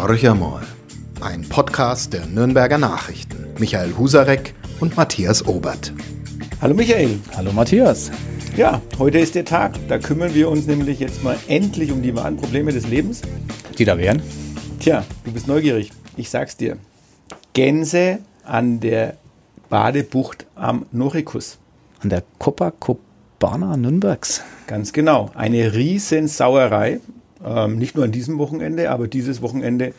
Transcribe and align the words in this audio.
Horcher 0.00 0.36
mal. 0.36 0.62
Ein 1.20 1.42
Podcast 1.48 2.12
der 2.12 2.24
Nürnberger 2.24 2.78
Nachrichten. 2.78 3.48
Michael 3.58 3.96
Husarek 3.98 4.54
und 4.78 4.96
Matthias 4.96 5.44
Obert. 5.44 5.92
Hallo 6.62 6.72
Michael. 6.72 7.18
Hallo 7.36 7.52
Matthias. 7.52 8.12
Ja, 8.56 8.80
heute 9.00 9.18
ist 9.18 9.34
der 9.34 9.44
Tag. 9.44 9.74
Da 9.88 9.98
kümmern 9.98 10.34
wir 10.34 10.50
uns 10.50 10.68
nämlich 10.68 11.00
jetzt 11.00 11.24
mal 11.24 11.36
endlich 11.48 11.90
um 11.90 12.00
die 12.00 12.14
wahren 12.14 12.36
Probleme 12.36 12.72
des 12.72 12.86
Lebens. 12.86 13.22
Die 13.76 13.84
da 13.84 13.98
wären? 13.98 14.22
Tja, 14.78 15.04
du 15.24 15.32
bist 15.32 15.48
neugierig. 15.48 15.90
Ich 16.16 16.30
sag's 16.30 16.56
dir. 16.56 16.76
Gänse 17.52 18.20
an 18.44 18.78
der 18.78 19.16
Badebucht 19.68 20.46
am 20.54 20.86
Norikus. 20.92 21.58
An 22.02 22.10
der 22.10 22.22
Copacabana 22.38 23.76
Nürnbergs. 23.76 24.42
Ganz 24.68 24.92
genau. 24.92 25.32
Eine 25.34 25.74
riesen 25.74 26.28
Sauerei. 26.28 27.00
Ähm, 27.48 27.78
nicht 27.78 27.96
nur 27.96 28.04
an 28.04 28.12
diesem 28.12 28.38
Wochenende, 28.38 28.90
aber 28.90 29.08
dieses 29.08 29.42
Wochenende 29.42 29.92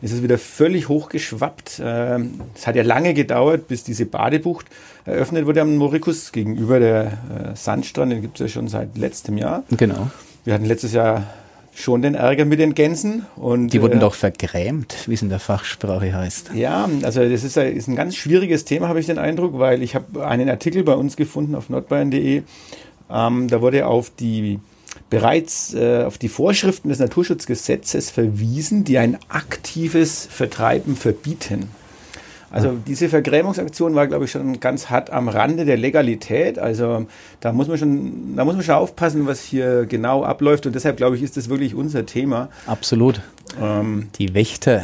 ist 0.00 0.12
es 0.12 0.22
wieder 0.22 0.38
völlig 0.38 0.88
hochgeschwappt. 0.88 1.80
Ähm, 1.84 2.40
es 2.54 2.66
hat 2.66 2.76
ja 2.76 2.82
lange 2.82 3.14
gedauert, 3.14 3.68
bis 3.68 3.84
diese 3.84 4.06
Badebucht 4.06 4.66
eröffnet 5.04 5.46
wurde 5.46 5.62
am 5.62 5.76
Norikus 5.76 6.32
gegenüber 6.32 6.78
der 6.78 7.04
äh, 7.04 7.56
Sandstrand. 7.56 8.12
Den 8.12 8.22
gibt 8.22 8.40
es 8.40 8.46
ja 8.46 8.48
schon 8.48 8.68
seit 8.68 8.96
letztem 8.96 9.38
Jahr. 9.38 9.64
Genau. 9.76 10.10
Wir 10.44 10.54
hatten 10.54 10.66
letztes 10.66 10.92
Jahr 10.92 11.24
schon 11.74 12.02
den 12.02 12.14
Ärger 12.14 12.44
mit 12.44 12.58
den 12.58 12.74
Gänsen. 12.74 13.26
Und, 13.36 13.72
Die 13.72 13.80
wurden 13.80 13.98
äh, 13.98 14.00
doch 14.00 14.14
vergrämt, 14.14 14.96
wie 15.06 15.14
es 15.14 15.22
in 15.22 15.28
der 15.28 15.38
Fachsprache 15.38 16.12
heißt. 16.12 16.50
Ja, 16.54 16.88
also 17.02 17.28
das 17.28 17.44
ist, 17.44 17.56
ist 17.56 17.88
ein 17.88 17.96
ganz 17.96 18.16
schwieriges 18.16 18.64
Thema, 18.64 18.88
habe 18.88 19.00
ich 19.00 19.06
den 19.06 19.18
Eindruck, 19.18 19.58
weil 19.58 19.82
ich 19.82 19.94
habe 19.94 20.26
einen 20.26 20.48
Artikel 20.48 20.82
bei 20.82 20.94
uns 20.94 21.16
gefunden 21.16 21.54
auf 21.54 21.68
nordbayern.de. 21.68 22.42
Ähm, 23.10 23.48
da 23.48 23.60
wurde 23.60 23.86
auf 23.86 24.10
die 24.10 24.58
bereits 25.10 25.74
äh, 25.74 26.04
auf 26.04 26.18
die 26.18 26.28
Vorschriften 26.28 26.88
des 26.88 26.98
Naturschutzgesetzes 26.98 28.10
verwiesen, 28.10 28.84
die 28.84 28.98
ein 28.98 29.18
aktives 29.28 30.26
Vertreiben 30.30 30.96
verbieten. 30.96 31.70
Also 32.50 32.76
diese 32.86 33.08
Vergrämungsaktion 33.08 33.94
war, 33.94 34.06
glaube 34.06 34.24
ich, 34.24 34.30
schon 34.30 34.60
ganz 34.60 34.90
hart 34.90 35.10
am 35.10 35.28
Rande 35.28 35.64
der 35.64 35.76
Legalität. 35.76 36.58
Also 36.58 37.06
da 37.40 37.52
muss 37.52 37.68
man 37.68 37.78
schon, 37.78 38.36
da 38.36 38.44
muss 38.44 38.54
man 38.54 38.64
schon 38.64 38.74
aufpassen, 38.74 39.26
was 39.26 39.42
hier 39.42 39.86
genau 39.86 40.24
abläuft. 40.24 40.66
Und 40.66 40.74
deshalb, 40.74 40.96
glaube 40.96 41.16
ich, 41.16 41.22
ist 41.22 41.36
das 41.36 41.48
wirklich 41.48 41.74
unser 41.74 42.06
Thema. 42.06 42.48
Absolut. 42.66 43.20
Ähm, 43.60 44.08
die 44.18 44.34
Wächter. 44.34 44.82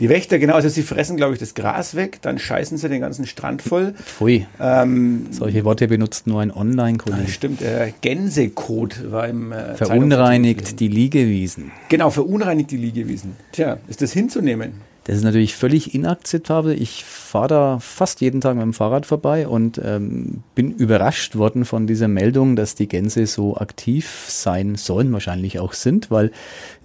Die 0.00 0.08
Wächter, 0.08 0.38
genau. 0.38 0.54
Also 0.54 0.68
sie 0.68 0.82
fressen, 0.82 1.16
glaube 1.16 1.34
ich, 1.34 1.40
das 1.40 1.54
Gras 1.54 1.94
weg, 1.94 2.18
dann 2.22 2.38
scheißen 2.38 2.78
sie 2.78 2.88
den 2.88 3.00
ganzen 3.00 3.26
Strand 3.26 3.62
voll. 3.62 3.94
Pfui. 3.94 4.46
Ähm, 4.60 5.26
Solche 5.30 5.64
Worte 5.64 5.88
benutzt 5.88 6.26
nur 6.26 6.40
ein 6.40 6.52
Online-Kollege. 6.52 7.28
Stimmt, 7.28 7.60
der 7.60 7.92
Gänsekot 8.00 9.10
war 9.10 9.28
im 9.28 9.52
äh, 9.52 9.74
Verunreinigt 9.74 10.80
die 10.80 10.88
Liegewiesen. 10.88 11.72
Genau, 11.88 12.10
verunreinigt 12.10 12.70
die 12.70 12.76
Liegewiesen. 12.76 13.36
Tja, 13.52 13.78
ist 13.88 14.02
das 14.02 14.12
hinzunehmen? 14.12 14.74
Das 15.06 15.18
ist 15.18 15.22
natürlich 15.22 15.54
völlig 15.54 15.94
inakzeptabel. 15.94 16.82
Ich 16.82 17.04
fahre 17.04 17.46
da 17.46 17.78
fast 17.78 18.20
jeden 18.20 18.40
Tag 18.40 18.56
mit 18.56 18.64
dem 18.64 18.72
Fahrrad 18.72 19.06
vorbei 19.06 19.46
und 19.46 19.80
ähm, 19.84 20.42
bin 20.56 20.72
überrascht 20.72 21.36
worden 21.36 21.64
von 21.64 21.86
dieser 21.86 22.08
Meldung, 22.08 22.56
dass 22.56 22.74
die 22.74 22.88
Gänse 22.88 23.28
so 23.28 23.56
aktiv 23.56 24.24
sein 24.26 24.74
sollen, 24.74 25.12
wahrscheinlich 25.12 25.60
auch 25.60 25.74
sind, 25.74 26.10
weil 26.10 26.32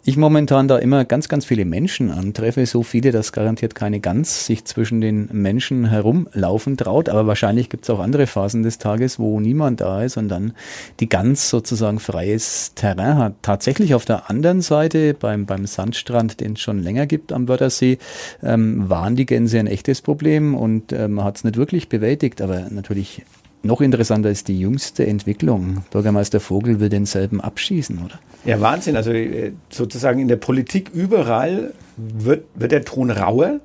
ich 0.03 0.17
momentan 0.17 0.67
da 0.67 0.77
immer 0.77 1.05
ganz, 1.05 1.29
ganz 1.29 1.45
viele 1.45 1.65
Menschen 1.65 2.09
antreffe, 2.09 2.65
so 2.65 2.81
viele, 2.81 3.11
dass 3.11 3.31
garantiert 3.31 3.75
keine 3.75 3.99
Gans 3.99 4.45
sich 4.45 4.65
zwischen 4.65 4.99
den 4.99 5.29
Menschen 5.31 5.85
herumlaufen 5.85 6.75
traut, 6.77 7.07
aber 7.09 7.27
wahrscheinlich 7.27 7.69
gibt 7.69 7.83
es 7.83 7.89
auch 7.89 7.99
andere 7.99 8.25
Phasen 8.25 8.63
des 8.63 8.79
Tages, 8.79 9.19
wo 9.19 9.39
niemand 9.39 9.81
da 9.81 10.03
ist 10.03 10.17
und 10.17 10.29
dann 10.29 10.53
die 10.99 11.09
Gans 11.09 11.49
sozusagen 11.49 11.99
freies 11.99 12.73
Terrain 12.73 13.17
hat. 13.17 13.35
Tatsächlich 13.41 13.93
auf 13.93 14.05
der 14.05 14.29
anderen 14.29 14.61
Seite, 14.61 15.13
beim, 15.13 15.45
beim 15.45 15.67
Sandstrand, 15.67 16.39
den 16.39 16.53
es 16.53 16.61
schon 16.61 16.81
länger 16.81 17.05
gibt 17.05 17.31
am 17.31 17.47
Wörthersee, 17.47 17.99
ähm, 18.41 18.89
waren 18.89 19.15
die 19.15 19.25
Gänse 19.25 19.59
ein 19.59 19.67
echtes 19.67 20.01
Problem 20.01 20.55
und 20.55 20.91
äh, 20.91 21.07
man 21.07 21.25
hat 21.25 21.37
es 21.37 21.43
nicht 21.43 21.57
wirklich 21.57 21.89
bewältigt, 21.89 22.41
aber 22.41 22.67
natürlich 22.71 23.23
noch 23.63 23.81
interessanter 23.81 24.29
ist 24.29 24.47
die 24.47 24.59
jüngste 24.59 25.05
Entwicklung. 25.05 25.83
Bürgermeister 25.91 26.39
Vogel 26.39 26.79
will 26.79 26.89
denselben 26.89 27.41
abschießen, 27.41 27.99
oder? 28.03 28.19
Ja, 28.45 28.59
Wahnsinn. 28.59 28.95
Also 28.95 29.11
äh, 29.11 29.51
sozusagen 29.69 30.19
in 30.19 30.27
der 30.27 30.37
Politik 30.37 30.89
überall 30.93 31.73
wird, 31.97 32.45
wird 32.55 32.71
der 32.71 32.83
Ton 32.83 33.11
rauer. 33.11 33.59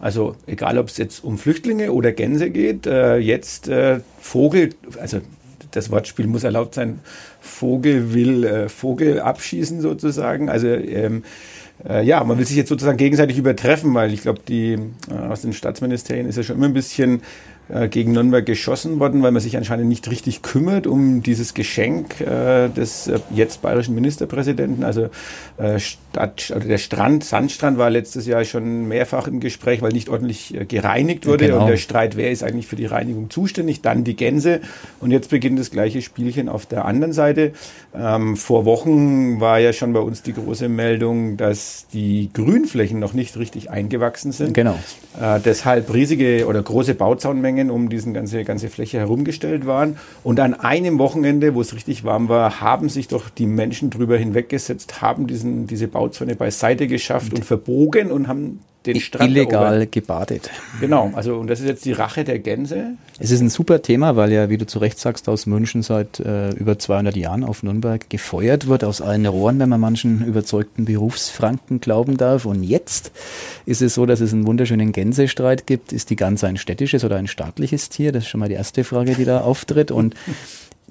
Also 0.00 0.36
egal, 0.46 0.78
ob 0.78 0.88
es 0.88 0.96
jetzt 0.96 1.22
um 1.24 1.38
Flüchtlinge 1.38 1.92
oder 1.92 2.12
Gänse 2.12 2.50
geht, 2.50 2.86
äh, 2.86 3.16
jetzt 3.18 3.68
äh, 3.68 4.00
Vogel, 4.20 4.70
also 5.00 5.20
das 5.70 5.90
Wortspiel 5.90 6.26
muss 6.26 6.44
erlaubt 6.44 6.74
sein, 6.74 7.00
Vogel 7.40 8.14
will 8.14 8.44
äh, 8.44 8.68
Vogel 8.68 9.20
abschießen 9.20 9.80
sozusagen. 9.80 10.48
Also 10.48 10.68
ähm, 10.68 11.22
äh, 11.88 12.04
ja, 12.04 12.22
man 12.24 12.38
will 12.38 12.46
sich 12.46 12.56
jetzt 12.56 12.68
sozusagen 12.68 12.96
gegenseitig 12.96 13.38
übertreffen, 13.38 13.94
weil 13.94 14.12
ich 14.12 14.22
glaube, 14.22 14.40
die 14.46 14.78
äh, 15.10 15.14
aus 15.28 15.42
den 15.42 15.52
Staatsministerien 15.52 16.28
ist 16.28 16.36
ja 16.36 16.42
schon 16.42 16.56
immer 16.56 16.66
ein 16.66 16.74
bisschen 16.74 17.22
gegen 17.90 18.12
Nürnberg 18.12 18.44
geschossen 18.44 19.00
worden, 19.00 19.22
weil 19.22 19.32
man 19.32 19.40
sich 19.40 19.56
anscheinend 19.56 19.88
nicht 19.88 20.10
richtig 20.10 20.42
kümmert 20.42 20.86
um 20.86 21.22
dieses 21.22 21.54
Geschenk 21.54 22.20
äh, 22.20 22.68
des 22.68 23.08
äh, 23.08 23.20
jetzt 23.34 23.62
bayerischen 23.62 23.94
Ministerpräsidenten. 23.94 24.84
Also 24.84 25.08
äh, 25.56 25.78
also 26.18 26.58
der 26.58 26.78
Strand, 26.78 27.24
Sandstrand 27.24 27.78
war 27.78 27.90
letztes 27.90 28.26
Jahr 28.26 28.44
schon 28.44 28.86
mehrfach 28.88 29.26
im 29.28 29.40
Gespräch, 29.40 29.82
weil 29.82 29.92
nicht 29.92 30.08
ordentlich 30.08 30.54
äh, 30.54 30.64
gereinigt 30.64 31.26
wurde. 31.26 31.46
Genau. 31.46 31.60
Und 31.60 31.68
der 31.68 31.76
Streit, 31.76 32.16
wer 32.16 32.30
ist 32.30 32.42
eigentlich 32.42 32.66
für 32.66 32.76
die 32.76 32.86
Reinigung 32.86 33.30
zuständig? 33.30 33.82
Dann 33.82 34.04
die 34.04 34.16
Gänse. 34.16 34.60
Und 35.00 35.10
jetzt 35.10 35.30
beginnt 35.30 35.58
das 35.58 35.70
gleiche 35.70 36.02
Spielchen 36.02 36.48
auf 36.48 36.66
der 36.66 36.84
anderen 36.84 37.12
Seite. 37.12 37.52
Ähm, 37.94 38.36
vor 38.36 38.64
Wochen 38.64 39.40
war 39.40 39.58
ja 39.58 39.72
schon 39.72 39.92
bei 39.92 40.00
uns 40.00 40.22
die 40.22 40.32
große 40.32 40.68
Meldung, 40.68 41.36
dass 41.36 41.86
die 41.92 42.30
Grünflächen 42.32 42.98
noch 42.98 43.12
nicht 43.12 43.36
richtig 43.36 43.70
eingewachsen 43.70 44.32
sind. 44.32 44.54
Genau. 44.54 44.78
Äh, 45.20 45.40
deshalb 45.40 45.92
riesige 45.92 46.46
oder 46.46 46.62
große 46.62 46.94
Bauzaunmengen 46.94 47.70
um 47.70 47.88
diese 47.88 48.12
ganze, 48.12 48.44
ganze 48.44 48.68
Fläche 48.68 48.98
herumgestellt 48.98 49.66
waren. 49.66 49.96
Und 50.22 50.40
an 50.40 50.54
einem 50.54 50.98
Wochenende, 50.98 51.54
wo 51.54 51.60
es 51.60 51.74
richtig 51.74 52.04
warm 52.04 52.28
war, 52.28 52.60
haben 52.60 52.88
sich 52.88 53.08
doch 53.08 53.28
die 53.30 53.46
Menschen 53.46 53.90
drüber 53.90 54.16
hinweggesetzt, 54.16 55.00
haben 55.00 55.26
diesen, 55.26 55.66
diese 55.66 55.88
Bauzone 56.04 56.36
beiseite 56.36 56.86
geschafft 56.86 57.32
und, 57.32 57.38
und 57.38 57.44
verbogen 57.44 58.10
und 58.10 58.28
haben 58.28 58.60
den 58.86 59.00
Strand 59.00 59.30
illegal 59.30 59.74
erobert. 59.74 59.92
gebadet. 59.92 60.50
Genau, 60.80 61.10
also 61.14 61.36
und 61.36 61.48
das 61.48 61.60
ist 61.60 61.66
jetzt 61.66 61.84
die 61.84 61.92
Rache 61.92 62.24
der 62.24 62.38
Gänse. 62.38 62.94
Es 63.18 63.30
ist 63.30 63.40
ein 63.40 63.48
super 63.48 63.80
Thema, 63.80 64.16
weil 64.16 64.32
ja, 64.32 64.50
wie 64.50 64.58
du 64.58 64.66
zu 64.66 64.78
Recht 64.78 64.98
sagst, 64.98 65.28
aus 65.28 65.46
München 65.46 65.82
seit 65.82 66.20
äh, 66.20 66.50
über 66.50 66.78
200 66.78 67.16
Jahren 67.16 67.44
auf 67.44 67.62
Nürnberg 67.62 68.10
gefeuert 68.10 68.66
wird, 68.66 68.84
aus 68.84 69.00
allen 69.00 69.24
Rohren, 69.24 69.58
wenn 69.58 69.68
man 69.68 69.80
manchen 69.80 70.24
überzeugten 70.26 70.84
Berufsfranken 70.84 71.80
glauben 71.80 72.16
darf. 72.16 72.44
Und 72.44 72.62
jetzt 72.62 73.12
ist 73.64 73.80
es 73.80 73.94
so, 73.94 74.04
dass 74.04 74.20
es 74.20 74.32
einen 74.32 74.46
wunderschönen 74.46 74.92
Gänsestreit 74.92 75.66
gibt. 75.66 75.92
Ist 75.92 76.10
die 76.10 76.16
Gans 76.16 76.44
ein 76.44 76.58
städtisches 76.58 77.04
oder 77.04 77.16
ein 77.16 77.26
staatliches 77.26 77.88
Tier? 77.88 78.12
Das 78.12 78.24
ist 78.24 78.28
schon 78.28 78.40
mal 78.40 78.48
die 78.48 78.56
erste 78.56 78.84
Frage, 78.84 79.14
die 79.14 79.24
da 79.24 79.40
auftritt. 79.40 79.90
Und 79.90 80.14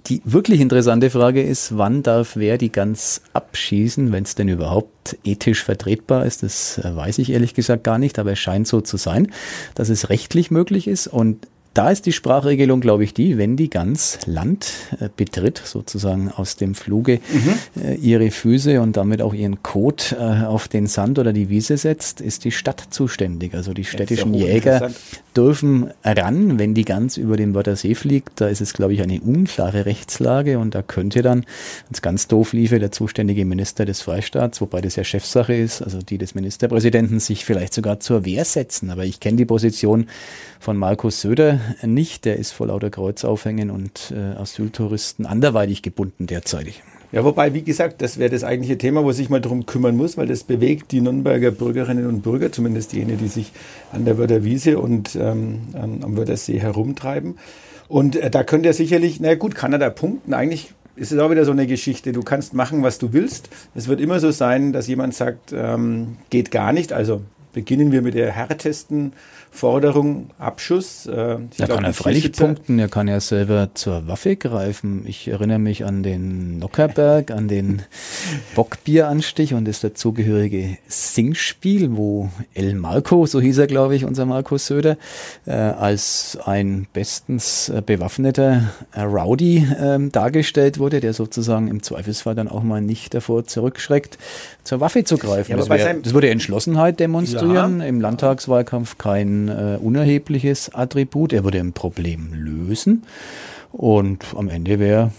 die 0.08 0.22
wirklich 0.26 0.60
interessante 0.60 1.10
Frage 1.10 1.42
ist, 1.42 1.78
wann 1.78 2.04
darf 2.04 2.36
wer 2.36 2.58
die 2.58 2.72
Gans 2.72 3.22
abschießen, 3.34 4.12
wenn 4.12 4.24
es 4.24 4.36
denn 4.36 4.50
überhaupt 4.50 5.18
ethisch 5.24 5.64
vertretbar 5.64 6.26
ist. 6.26 6.44
Das 6.44 6.78
äh, 6.80 6.96
weiß 6.96 7.20
ich 7.20 7.32
ehrlich 7.32 7.54
gesagt 7.54 7.84
gar 7.84 7.98
nicht, 7.98 8.20
aber 8.20 8.34
es 8.34 8.40
scheint 8.40 8.68
so 8.68 8.82
zu 8.82 8.98
sein, 8.98 9.32
dass 9.76 9.90
es 9.90 10.10
rechtlich 10.10 10.52
möglich 10.52 10.88
ist. 10.88 11.08
Und 11.08 11.48
da 11.74 11.90
ist 11.90 12.06
die 12.06 12.12
Sprachregelung, 12.12 12.82
glaube 12.82 13.04
ich, 13.04 13.14
die, 13.14 13.38
wenn 13.38 13.58
die 13.58 13.70
Gans 13.70 14.20
Land 14.26 14.72
äh, 15.00 15.10
betritt, 15.16 15.62
sozusagen 15.64 16.32
aus 16.32 16.56
dem 16.56 16.76
Fluge 16.76 17.20
mhm. 17.32 17.82
äh, 17.82 17.96
ihre 17.96 18.30
Füße 18.30 18.80
und 18.80 18.96
damit 18.96 19.22
auch 19.22 19.34
ihren 19.34 19.64
Kot 19.64 20.16
äh, 20.18 20.46
auf 20.46 20.68
den 20.68 20.86
Sand 20.86 21.18
oder 21.18 21.34
die 21.34 21.50
Wiese 21.50 21.78
setzt, 21.78 22.22
ist 22.22 22.46
die 22.46 22.52
Stadt 22.52 22.88
zuständig. 22.92 23.56
Also 23.56 23.74
die 23.74 23.86
städtischen 23.86 24.36
Jäger 24.36 24.92
dürfen 25.36 25.90
ran, 26.04 26.60
wenn 26.60 26.76
die 26.76 26.86
Gans 26.86 27.18
über 27.18 27.38
den 27.38 27.56
Wörthersee 27.56 27.96
fliegt. 27.96 28.40
Da 28.40 28.48
ist 28.48 28.62
es, 28.62 28.74
glaube 28.74 28.94
ich, 28.94 29.02
eine 29.02 29.20
unklare 29.22 29.88
Rechtslage 29.88 30.60
und 30.60 30.76
da 30.76 30.84
könnte 30.84 31.24
dann, 31.24 31.40
wenn 31.40 31.94
es 31.94 32.04
ganz 32.04 32.28
doof 32.28 32.54
liefe, 32.54 32.78
der 32.78 32.92
zuständige 32.92 33.46
Minister 33.46 33.86
des 33.86 34.02
Freistaats, 34.02 34.62
wobei 34.62 34.82
das 34.82 34.96
ja 34.96 35.04
Chefsache 35.04 35.56
ist, 35.56 35.82
also 35.82 36.00
die 36.00 36.20
des 36.20 36.36
Ministerpräsidenten, 36.36 37.20
sich 37.20 37.46
vielleicht 37.46 37.74
sogar 37.74 38.00
zur 38.00 38.26
Wehr 38.26 38.46
setzen. 38.46 38.92
Aber 38.92 39.06
ich 39.06 39.20
kenne 39.20 39.38
die 39.38 39.46
Position 39.46 40.06
von 40.60 40.78
Markus 40.78 41.22
Söder 41.22 41.60
nicht. 41.84 42.26
Der 42.26 42.38
ist 42.38 42.52
vor 42.52 42.68
lauter 42.68 42.90
Kreuzaufhängen 42.90 43.72
und 43.72 44.14
äh, 44.16 44.40
Asyltouristen 44.40 45.26
anderweitig 45.26 45.82
gebunden 45.82 46.28
derzeitig. 46.28 46.84
Ja, 47.12 47.24
wobei, 47.24 47.54
wie 47.54 47.62
gesagt, 47.62 48.02
das 48.02 48.18
wäre 48.18 48.32
das 48.32 48.44
eigentliche 48.44 48.78
Thema, 48.80 49.04
wo 49.04 49.12
sich 49.12 49.30
mal 49.30 49.40
darum 49.40 49.68
kümmern 49.68 49.96
muss, 49.96 50.18
weil 50.18 50.26
das 50.26 50.44
bewegt 50.44 50.92
die 50.92 51.00
Nürnberger 51.00 51.52
Bürgerinnen 51.52 52.08
und 52.08 52.24
Bürger, 52.24 52.52
zumindest 52.52 52.92
jene, 52.94 53.18
die 53.18 53.28
sich 53.28 53.52
an 53.92 54.04
der 54.04 54.18
Wörther 54.18 54.44
Wiese 54.44 54.80
und 54.80 55.16
ähm, 55.16 55.60
am 55.74 56.18
Wörthersee 56.18 56.60
herumtreiben. 56.60 57.38
Und 57.88 58.16
äh, 58.16 58.32
da 58.32 58.44
könnte 58.44 58.70
er 58.70 58.74
sicherlich, 58.74 59.20
na 59.20 59.36
gut, 59.36 59.54
kann 59.54 59.74
er 59.74 59.78
da 59.78 59.92
punkten. 59.92 60.34
Eigentlich 60.34 60.74
ist 60.96 61.12
es 61.12 61.20
auch 61.20 61.30
wieder 61.30 61.46
so 61.46 61.52
eine 61.52 61.68
Geschichte. 61.68 62.14
Du 62.14 62.24
kannst 62.24 62.56
machen, 62.56 62.82
was 62.82 62.98
du 62.98 63.14
willst. 63.14 63.50
Es 63.76 63.88
wird 63.88 64.02
immer 64.02 64.20
so 64.20 64.32
sein, 64.32 64.74
dass 64.74 64.88
jemand 64.88 65.14
sagt, 65.14 65.54
ähm, 65.56 66.18
geht 66.32 66.50
gar 66.50 66.74
nicht. 66.74 66.94
Also 66.94 67.22
beginnen 67.54 67.92
wir 67.92 68.02
mit 68.02 68.16
der 68.16 68.32
härtesten 68.32 69.14
Forderung 69.54 70.32
Abschuss. 70.40 71.06
Äh, 71.06 71.38
da 71.58 71.68
kann 71.68 71.84
er 71.84 71.94
freilich 71.94 72.32
punkten, 72.32 72.80
er 72.80 72.88
kann 72.88 73.08
ja 73.08 73.20
selber 73.20 73.70
zur 73.76 74.08
Waffe 74.08 74.36
greifen. 74.36 75.04
Ich 75.06 75.28
erinnere 75.28 75.60
mich 75.60 75.86
an 75.86 76.02
den 76.02 76.58
Nockerberg, 76.58 77.30
an 77.30 77.48
den 77.48 77.84
Bockbieranstich 78.56 79.54
und 79.54 79.66
das 79.66 79.80
dazugehörige 79.80 80.80
Singspiel, 80.88 81.96
wo 81.96 82.30
El 82.56 82.74
Marco, 82.74 83.28
so 83.28 83.40
hieß 83.40 83.60
er 83.60 83.68
glaube 83.68 83.96
ich, 83.96 84.06
unser 84.06 84.26
Markus 84.26 84.66
Söder, 84.66 84.98
äh, 85.46 85.52
als 85.52 86.38
ein 86.44 86.88
bestens 86.92 87.70
äh, 87.70 87.84
bewaffneter 87.86 88.72
Rowdy 88.98 89.68
ähm, 89.80 90.12
dargestellt 90.12 90.80
wurde, 90.80 91.00
der 91.00 91.14
sozusagen 91.14 91.68
im 91.68 91.84
Zweifelsfall 91.84 92.34
dann 92.34 92.48
auch 92.48 92.64
mal 92.64 92.82
nicht 92.82 93.14
davor 93.14 93.46
zurückschreckt, 93.46 94.18
zur 94.64 94.80
Waffe 94.80 95.04
zu 95.04 95.18
greifen. 95.18 95.52
Ja, 95.52 95.58
das, 95.58 95.70
wär, 95.70 95.94
das, 95.94 96.14
würde 96.14 96.32
Entschlossenheit 96.32 97.00
demonstrieren, 97.00 97.82
ja. 97.82 97.86
im 97.86 98.02
Landtagswahlkampf 98.02 98.98
kein 98.98 99.43
äh, 99.50 99.78
unerhebliches 99.82 100.74
Attribut. 100.74 101.34
Er 101.34 101.44
würde 101.44 101.60
ein 101.60 101.74
Problem 101.74 102.34
lösen 102.34 103.04
und 103.72 104.26
am 104.36 104.50
Ende 104.50 104.80
wäre 104.80 105.12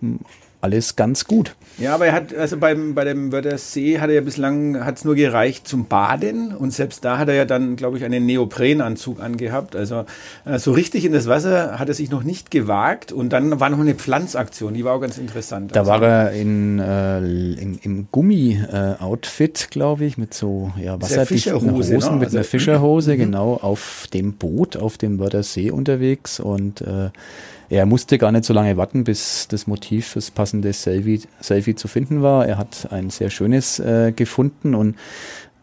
hm, 0.00 0.20
alles 0.66 0.96
ganz 0.96 1.26
gut. 1.26 1.54
Ja, 1.78 1.94
aber 1.94 2.06
er 2.06 2.12
hat, 2.12 2.34
also 2.34 2.56
beim, 2.56 2.94
bei 2.94 3.04
dem 3.04 3.30
Wörthersee 3.30 4.00
hat 4.00 4.08
er 4.08 4.16
ja 4.16 4.20
bislang, 4.20 4.84
hat 4.84 4.96
es 4.96 5.04
nur 5.04 5.14
gereicht 5.14 5.68
zum 5.68 5.86
Baden 5.86 6.54
und 6.54 6.72
selbst 6.72 7.04
da 7.04 7.18
hat 7.18 7.28
er 7.28 7.34
ja 7.34 7.44
dann, 7.44 7.76
glaube 7.76 7.98
ich, 7.98 8.04
einen 8.04 8.26
Neoprenanzug 8.26 9.20
angehabt. 9.20 9.76
Also 9.76 10.06
äh, 10.44 10.58
so 10.58 10.72
richtig 10.72 11.04
in 11.04 11.12
das 11.12 11.28
Wasser 11.28 11.78
hat 11.78 11.88
er 11.88 11.94
sich 11.94 12.10
noch 12.10 12.24
nicht 12.24 12.50
gewagt 12.50 13.12
und 13.12 13.32
dann 13.32 13.60
war 13.60 13.70
noch 13.70 13.78
eine 13.78 13.94
Pflanzaktion, 13.94 14.74
die 14.74 14.84
war 14.84 14.94
auch 14.94 15.00
ganz 15.00 15.18
interessant. 15.18 15.76
Da 15.76 15.80
also, 15.80 15.92
war 15.92 16.02
er 16.02 16.32
in, 16.32 16.80
äh, 16.80 17.18
im, 17.18 17.78
im 17.82 18.08
Gummi-Outfit, 18.10 19.68
glaube 19.70 20.06
ich, 20.06 20.18
mit 20.18 20.34
so 20.34 20.72
ja, 20.82 21.00
wasserdichten 21.00 21.54
Hosen, 21.54 21.98
ne? 21.98 22.10
mit 22.12 22.24
also, 22.24 22.38
einer 22.38 22.44
Fischerhose, 22.44 23.12
mhm. 23.14 23.18
genau, 23.18 23.54
auf 23.54 24.06
dem 24.12 24.32
Boot 24.32 24.76
auf 24.76 24.98
dem 24.98 25.20
Wörthersee 25.20 25.70
unterwegs 25.70 26.40
und 26.40 26.80
äh, 26.80 27.10
er 27.68 27.86
musste 27.86 28.18
gar 28.18 28.32
nicht 28.32 28.44
so 28.44 28.52
lange 28.52 28.76
warten, 28.76 29.04
bis 29.04 29.48
das 29.48 29.66
Motiv 29.66 30.08
fürs 30.08 30.30
passende 30.30 30.72
Selfie, 30.72 31.22
Selfie 31.40 31.74
zu 31.74 31.88
finden 31.88 32.22
war. 32.22 32.46
Er 32.46 32.58
hat 32.58 32.88
ein 32.90 33.10
sehr 33.10 33.30
schönes 33.30 33.78
äh, 33.78 34.12
gefunden 34.12 34.74
und 34.74 34.96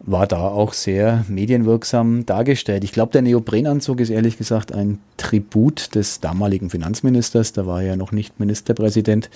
war 0.06 0.28
da 0.28 0.50
auch 0.50 0.74
sehr 0.74 1.24
medienwirksam 1.30 2.26
dargestellt. 2.26 2.84
Ich 2.84 2.92
glaube, 2.92 3.14
der 3.14 3.22
Neoprenanzug 3.22 4.02
ist 4.02 4.10
ehrlich 4.10 4.38
gesagt 4.38 4.74
ein 4.74 5.00
Tribut 5.16 5.96
des 5.96 6.20
damaligen 6.20 6.70
Finanzministers, 6.70 7.54
da 7.54 7.66
war 7.66 7.82
er 7.82 7.90
ja 7.90 7.96
noch 7.96 8.12
nicht 8.12 8.40
Ministerpräsident, 8.40 9.30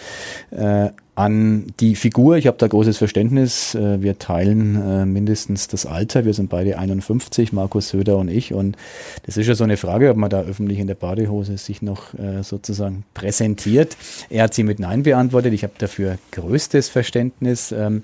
äh, 0.52 0.90
an 1.18 1.66
die 1.80 1.96
Figur. 1.96 2.38
Ich 2.38 2.46
habe 2.46 2.58
da 2.58 2.68
großes 2.68 3.00
Verständnis. 3.00 3.74
Äh, 3.74 4.04
wir 4.04 4.20
teilen 4.20 4.76
äh, 4.76 5.06
mindestens 5.06 5.68
das 5.68 5.88
Alter. 5.88 6.26
Wir 6.26 6.34
sind 6.36 6.52
beide 6.52 6.78
51, 6.78 7.52
Markus 7.54 7.90
Söder 7.90 8.18
und 8.18 8.28
ich. 8.30 8.54
Und 8.54 8.78
das 9.26 9.36
ist 9.36 9.48
ja 9.48 9.56
so 9.56 9.64
eine 9.64 9.78
Frage, 9.78 10.12
ob 10.12 10.18
man 10.18 10.30
da 10.30 10.42
öffentlich 10.42 10.78
in 10.78 10.86
der 10.86 10.94
Badehose 10.94 11.58
sich 11.58 11.82
noch 11.82 12.14
äh, 12.14 12.44
sozusagen 12.44 13.04
präsentiert. 13.16 13.98
Er 14.30 14.44
hat 14.44 14.54
sie 14.54 14.62
mit 14.62 14.78
Nein 14.78 15.02
beantwortet. 15.02 15.54
Ich 15.54 15.64
habe 15.64 15.74
dafür 15.80 16.20
größtes 16.34 16.90
Verständnis. 16.90 17.72
Ähm, 17.72 18.04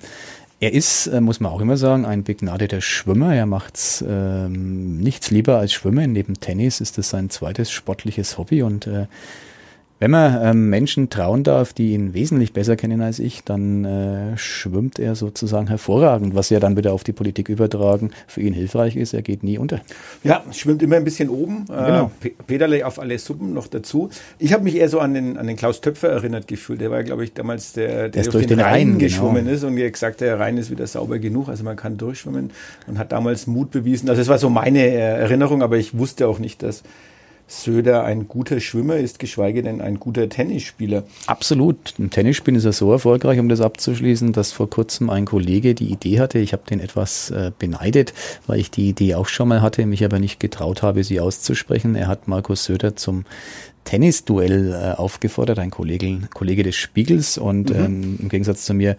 er 0.60 0.74
ist, 0.74 1.12
muss 1.20 1.40
man 1.40 1.52
auch 1.52 1.62
immer 1.62 1.78
sagen, 1.78 2.06
ein 2.06 2.24
begnadeter 2.24 2.82
Schwimmer. 2.82 3.36
Er 3.36 3.46
macht 3.46 3.78
ähm, 4.08 4.98
nichts 4.98 5.30
lieber 5.30 5.58
als 5.58 5.74
Schwimmen. 5.74 6.14
Neben 6.14 6.40
Tennis 6.40 6.80
ist 6.80 6.98
das 6.98 7.10
sein 7.10 7.30
zweites 7.30 7.70
sportliches 7.70 8.38
Hobby 8.38 8.64
und 8.64 8.88
wenn 10.04 10.12
man 10.12 10.38
ähm, 10.44 10.70
Menschen 10.70 11.10
trauen 11.10 11.46
darf, 11.46 11.72
die 11.72 11.94
ihn 11.94 12.14
wesentlich 12.14 12.52
besser 12.52 12.76
kennen 12.76 13.02
als 13.02 13.20
ich, 13.20 13.46
dann 13.46 13.86
äh, 13.86 14.38
schwimmt 14.38 15.00
er 15.00 15.16
sozusagen 15.16 15.68
hervorragend, 15.68 16.36
was 16.36 16.50
ja 16.50 16.60
dann 16.60 16.76
wieder 16.76 16.92
auf 16.92 17.06
die 17.06 17.14
Politik 17.14 17.48
übertragen 17.48 18.12
für 18.28 18.42
ihn 18.42 18.52
hilfreich 18.52 18.98
ist. 18.98 19.14
Er 19.14 19.22
geht 19.22 19.44
nie 19.44 19.58
unter. 19.58 19.80
Ja, 20.26 20.44
schwimmt 20.52 20.84
immer 20.84 20.98
ein 20.98 21.06
bisschen 21.06 21.30
oben. 21.30 21.68
Äh, 21.70 21.86
genau. 21.86 22.12
Äh, 22.22 22.32
Peterle 22.46 22.86
auf 22.86 23.00
alle 23.00 23.18
Suppen 23.18 23.54
noch 23.54 23.68
dazu. 23.68 24.10
Ich 24.40 24.52
habe 24.52 24.66
mich 24.66 24.76
eher 24.76 24.90
so 24.90 25.00
an 25.00 25.14
den, 25.14 25.38
an 25.38 25.48
den 25.48 25.56
Klaus 25.56 25.80
Töpfer 25.80 26.10
erinnert 26.10 26.50
gefühlt. 26.50 26.82
Der 26.82 26.92
war, 26.92 27.02
glaube 27.04 27.24
ich, 27.24 27.32
damals 27.32 27.72
der, 27.72 27.88
der, 27.88 28.10
der 28.10 28.24
durch, 28.24 28.34
durch 28.34 28.48
den, 28.48 28.58
den 28.58 28.66
Rhein, 28.66 28.90
Rhein 28.90 29.00
geschwommen 29.00 29.46
genau. 29.46 29.56
ist 29.56 29.64
und 29.64 29.78
gesagt, 29.78 30.20
der 30.20 30.38
Rhein 30.38 30.58
ist 30.58 30.70
wieder 30.70 30.86
sauber 30.86 31.18
genug, 31.18 31.48
also 31.48 31.64
man 31.64 31.78
kann 31.78 31.96
durchschwimmen 31.96 32.52
und 32.88 32.98
hat 32.98 33.14
damals 33.14 33.48
Mut 33.48 33.72
bewiesen. 33.72 34.10
Also 34.10 34.20
das 34.20 34.28
war 34.28 34.38
so 34.38 34.50
meine 34.50 34.80
äh, 34.80 34.98
Erinnerung, 35.22 35.64
aber 35.64 35.78
ich 35.78 35.98
wusste 35.98 36.28
auch 36.28 36.40
nicht, 36.40 36.62
dass 36.62 36.84
Söder 37.62 38.04
ein 38.04 38.28
guter 38.28 38.60
Schwimmer 38.60 38.98
ist, 38.98 39.20
geschweige 39.20 39.62
denn 39.62 39.80
ein 39.80 40.00
guter 40.00 40.28
Tennisspieler. 40.28 41.04
Absolut. 41.28 41.94
Ein 42.00 42.10
Tennisspiel 42.10 42.56
ist 42.56 42.64
ja 42.64 42.72
so 42.72 42.92
erfolgreich, 42.92 43.40
um 43.40 43.48
das 43.48 43.62
abzuschließen, 43.62 44.34
dass 44.34 44.52
vor 44.52 44.70
kurzem 44.70 45.10
ein 45.10 45.26
Kollege 45.26 45.76
die 45.76 45.92
Idee 45.92 46.20
hatte, 46.20 46.40
ich 46.40 46.54
habe 46.54 46.64
den 46.68 46.80
etwas 46.80 47.30
äh, 47.30 47.52
beneidet, 47.58 48.14
weil 48.48 48.60
ich 48.60 48.72
die 48.72 48.90
Idee 48.90 49.16
auch 49.16 49.28
schon 49.28 49.48
mal 49.48 49.62
hatte, 49.62 49.86
mich 49.86 50.04
aber 50.04 50.20
nicht 50.20 50.40
getraut 50.40 50.82
habe, 50.82 51.04
sie 51.04 51.20
auszusprechen. 51.20 51.96
Er 51.96 52.08
hat 52.08 52.28
Markus 52.28 52.66
Söder 52.66 52.96
zum 52.96 53.26
Tennisduell 53.84 54.72
äh, 54.72 54.98
aufgefordert, 54.98 55.60
ein 55.60 55.72
Kollege, 55.72 56.20
Kollege 56.34 56.64
des 56.64 56.76
Spiegels 56.76 57.38
und 57.38 57.70
mhm. 57.70 57.76
ähm, 57.76 58.20
im 58.22 58.30
Gegensatz 58.30 58.66
zu 58.66 58.74
mir 58.74 58.98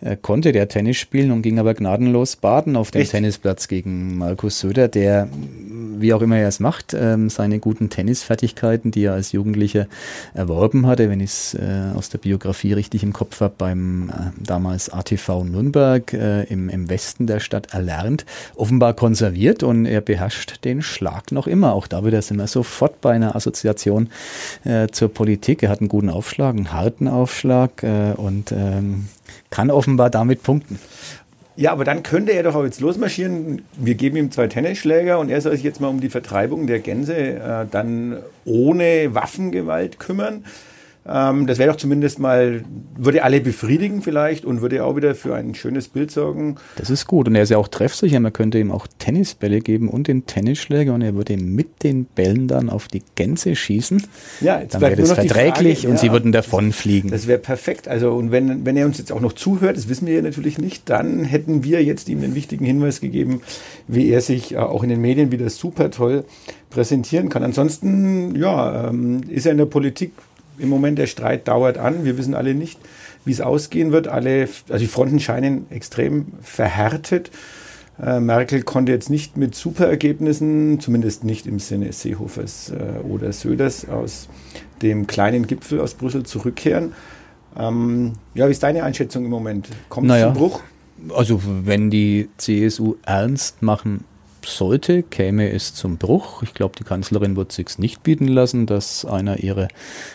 äh, 0.00 0.16
konnte 0.20 0.52
der 0.52 0.68
Tennis 0.68 0.96
spielen 0.96 1.30
und 1.30 1.42
ging 1.42 1.58
aber 1.58 1.74
gnadenlos 1.74 2.36
baden 2.36 2.76
auf 2.76 2.90
dem 2.90 3.02
Echt? 3.02 3.12
Tennisplatz 3.12 3.68
gegen 3.68 4.18
Markus 4.18 4.60
Söder, 4.60 4.88
der, 4.88 5.28
wie 5.98 6.12
auch 6.12 6.22
immer 6.22 6.38
er 6.38 6.48
es 6.48 6.60
macht, 6.60 6.94
ähm, 6.94 7.30
seine 7.30 7.58
guten 7.58 7.90
Tennisfertigkeiten, 7.90 8.90
die 8.90 9.04
er 9.04 9.14
als 9.14 9.32
Jugendlicher 9.32 9.86
erworben 10.34 10.86
hatte, 10.86 11.08
wenn 11.10 11.20
ich 11.20 11.30
es 11.30 11.54
äh, 11.54 11.92
aus 11.94 12.08
der 12.08 12.18
Biografie 12.18 12.72
richtig 12.72 13.02
im 13.02 13.12
Kopf 13.12 13.40
habe, 13.40 13.54
beim 13.56 14.10
äh, 14.10 14.12
damals 14.42 14.92
ATV 14.92 15.44
Nürnberg 15.44 16.12
äh, 16.12 16.44
im, 16.44 16.68
im 16.68 16.90
Westen 16.90 17.26
der 17.26 17.40
Stadt 17.40 17.72
erlernt, 17.72 18.26
offenbar 18.56 18.94
konserviert 18.94 19.62
und 19.62 19.86
er 19.86 20.00
beherrscht 20.00 20.64
den 20.64 20.82
Schlag 20.82 21.32
noch 21.32 21.46
immer. 21.46 21.74
Auch 21.74 21.86
da 21.86 22.04
wird 22.04 22.14
er 22.14 22.24
immer 22.30 22.46
sofort 22.46 23.00
bei 23.00 23.12
einer 23.12 23.36
Assoziation 23.36 24.08
äh, 24.64 24.88
zur 24.88 25.12
Politik. 25.12 25.62
Er 25.62 25.70
hat 25.70 25.80
einen 25.80 25.88
guten 25.88 26.10
Aufschlag, 26.10 26.54
einen 26.54 26.72
harten 26.72 27.08
Aufschlag 27.08 27.82
äh, 27.82 28.12
und 28.16 28.52
ähm, 28.52 29.08
kann 29.50 29.70
offenbar 29.70 30.10
damit 30.10 30.42
punkten. 30.42 30.78
Ja, 31.56 31.70
aber 31.70 31.84
dann 31.84 32.02
könnte 32.02 32.32
er 32.32 32.42
doch 32.42 32.56
auch 32.56 32.64
jetzt 32.64 32.80
losmarschieren. 32.80 33.62
Wir 33.76 33.94
geben 33.94 34.16
ihm 34.16 34.30
zwei 34.32 34.48
Tennisschläger 34.48 35.20
und 35.20 35.30
er 35.30 35.40
soll 35.40 35.52
sich 35.52 35.62
jetzt 35.62 35.80
mal 35.80 35.88
um 35.88 36.00
die 36.00 36.08
Vertreibung 36.08 36.66
der 36.66 36.80
Gänse 36.80 37.14
äh, 37.16 37.66
dann 37.70 38.18
ohne 38.44 39.14
Waffengewalt 39.14 40.00
kümmern. 40.00 40.44
Ähm, 41.06 41.46
das 41.46 41.58
wäre 41.58 41.70
doch 41.70 41.76
zumindest 41.76 42.18
mal, 42.18 42.64
würde 42.96 43.24
alle 43.24 43.40
befriedigen 43.40 44.00
vielleicht 44.00 44.44
und 44.44 44.62
würde 44.62 44.84
auch 44.84 44.96
wieder 44.96 45.14
für 45.14 45.34
ein 45.34 45.54
schönes 45.54 45.88
Bild 45.88 46.10
sorgen. 46.10 46.56
Das 46.76 46.88
ist 46.88 47.06
gut 47.06 47.28
und 47.28 47.34
er 47.34 47.42
ist 47.42 47.50
ja 47.50 47.58
auch 47.58 47.68
treffsicher. 47.68 48.18
Man 48.20 48.32
könnte 48.32 48.58
ihm 48.58 48.70
auch 48.70 48.86
Tennisbälle 48.98 49.60
geben 49.60 49.88
und 49.88 50.08
den 50.08 50.24
Tennisschläger 50.24 50.94
und 50.94 51.02
er 51.02 51.14
würde 51.14 51.36
mit 51.36 51.82
den 51.82 52.06
Bällen 52.06 52.48
dann 52.48 52.70
auf 52.70 52.88
die 52.88 53.02
Gänse 53.16 53.54
schießen. 53.54 54.02
Ja, 54.40 54.60
jetzt 54.60 54.74
dann 54.74 54.80
wäre 54.80 54.96
das 54.96 55.12
verträglich 55.12 55.80
Frage, 55.80 55.88
und 55.88 55.96
ja, 55.96 56.00
sie 56.00 56.12
würden 56.12 56.32
davonfliegen. 56.32 57.10
Das 57.10 57.26
wäre 57.26 57.38
perfekt. 57.38 57.86
Also 57.86 58.12
und 58.12 58.30
wenn, 58.30 58.64
wenn 58.64 58.76
er 58.76 58.86
uns 58.86 58.96
jetzt 58.96 59.12
auch 59.12 59.20
noch 59.20 59.34
zuhört, 59.34 59.76
das 59.76 59.90
wissen 59.90 60.06
wir 60.06 60.14
ja 60.14 60.22
natürlich 60.22 60.58
nicht, 60.58 60.88
dann 60.88 61.24
hätten 61.24 61.64
wir 61.64 61.84
jetzt 61.84 62.08
ihm 62.08 62.22
den 62.22 62.34
wichtigen 62.34 62.64
Hinweis 62.64 63.00
gegeben, 63.00 63.42
wie 63.88 64.08
er 64.08 64.22
sich 64.22 64.54
äh, 64.54 64.56
auch 64.56 64.82
in 64.82 64.88
den 64.88 65.02
Medien 65.02 65.30
wieder 65.30 65.50
super 65.50 65.90
toll 65.90 66.24
präsentieren 66.70 67.28
kann. 67.28 67.42
Ansonsten, 67.42 68.34
ja, 68.36 68.88
ähm, 68.88 69.20
ist 69.28 69.44
er 69.44 69.52
in 69.52 69.58
der 69.58 69.66
Politik 69.66 70.12
im 70.58 70.68
Moment 70.68 70.98
der 70.98 71.06
Streit 71.06 71.48
dauert 71.48 71.78
an. 71.78 72.04
Wir 72.04 72.18
wissen 72.18 72.34
alle 72.34 72.54
nicht, 72.54 72.78
wie 73.24 73.32
es 73.32 73.40
ausgehen 73.40 73.92
wird. 73.92 74.08
Alle, 74.08 74.48
also 74.68 74.78
die 74.78 74.90
Fronten 74.90 75.20
scheinen 75.20 75.70
extrem 75.70 76.26
verhärtet. 76.42 77.30
Äh, 78.02 78.20
Merkel 78.20 78.62
konnte 78.62 78.92
jetzt 78.92 79.10
nicht 79.10 79.36
mit 79.36 79.54
Superergebnissen, 79.54 80.80
zumindest 80.80 81.24
nicht 81.24 81.46
im 81.46 81.58
Sinne 81.58 81.92
Seehofers 81.92 82.72
äh, 82.72 83.06
oder 83.06 83.32
Söders, 83.32 83.88
aus 83.88 84.28
dem 84.82 85.06
kleinen 85.06 85.46
Gipfel 85.46 85.80
aus 85.80 85.94
Brüssel 85.94 86.24
zurückkehren. 86.24 86.92
Ähm, 87.56 88.14
ja, 88.34 88.48
wie 88.48 88.50
ist 88.50 88.62
deine 88.62 88.82
Einschätzung 88.82 89.24
im 89.24 89.30
Moment? 89.30 89.68
Kommt 89.88 90.08
naja, 90.08 90.28
es 90.28 90.34
zum 90.34 90.42
Bruch? 90.42 90.60
Also 91.14 91.40
wenn 91.44 91.90
die 91.90 92.28
CSU 92.36 92.96
ernst 93.04 93.62
machen 93.62 94.04
sollte, 94.48 95.02
käme 95.02 95.50
es 95.50 95.74
zum 95.74 95.98
Bruch. 95.98 96.42
Ich 96.42 96.54
glaube, 96.54 96.74
die 96.78 96.84
Kanzlerin 96.84 97.36
wird 97.36 97.52
sich 97.52 97.78
nicht 97.78 98.02
bieten 98.02 98.28
lassen, 98.28 98.66
dass 98.66 99.04
einer 99.04 99.38
ihrer 99.38 99.68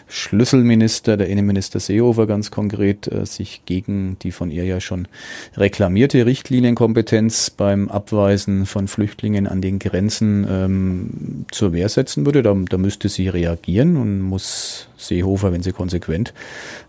Schlüsselminister, 0.08 1.16
der 1.16 1.28
Innenminister 1.28 1.80
Seehofer 1.80 2.28
ganz 2.28 2.52
konkret, 2.52 3.08
äh, 3.08 3.26
sich 3.26 3.62
gegen 3.66 4.18
die 4.20 4.32
von 4.32 4.52
ihr 4.52 4.66
ja 4.66 4.82
schon 4.82 5.08
reklamierte 5.56 6.26
Richtlinienkompetenz 6.26 7.50
beim 7.52 7.90
Abweisen 7.90 8.66
von 8.66 8.88
Flüchtlingen 8.88 9.48
an 9.48 9.62
den 9.62 9.80
Grenzen 9.80 10.46
ähm, 10.50 11.46
zur 11.52 11.74
Wehr 11.74 11.90
setzen 11.90 12.26
würde. 12.26 12.44
Da, 12.44 12.54
da 12.70 12.78
müsste 12.78 13.10
sie 13.10 13.30
reagieren 13.30 13.98
und 13.98 14.22
muss 14.22 14.89
Seehofer, 15.00 15.52
wenn 15.52 15.64
sie 15.64 15.72
konsequent 15.72 16.34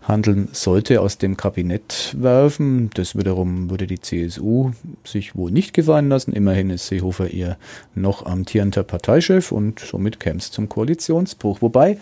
handeln 0.03 0.49
sollte, 0.51 1.01
aus 1.01 1.17
dem 1.17 1.37
Kabinett 1.37 2.15
werfen. 2.17 2.89
Das 2.93 3.15
wiederum 3.15 3.69
würde 3.69 3.87
die 3.87 3.99
CSU 3.99 4.71
sich 5.03 5.35
wohl 5.35 5.51
nicht 5.51 5.73
gefallen 5.73 6.09
lassen. 6.09 6.33
Immerhin 6.33 6.69
ist 6.69 6.87
Seehofer 6.87 7.29
ihr 7.29 7.57
noch 7.95 8.25
amtierender 8.25 8.83
Parteichef 8.83 9.51
und 9.51 9.79
somit 9.79 10.19
käme 10.19 10.39
es 10.39 10.51
zum 10.51 10.69
Koalitionsbruch. 10.69 11.61
Wobei 11.61 11.97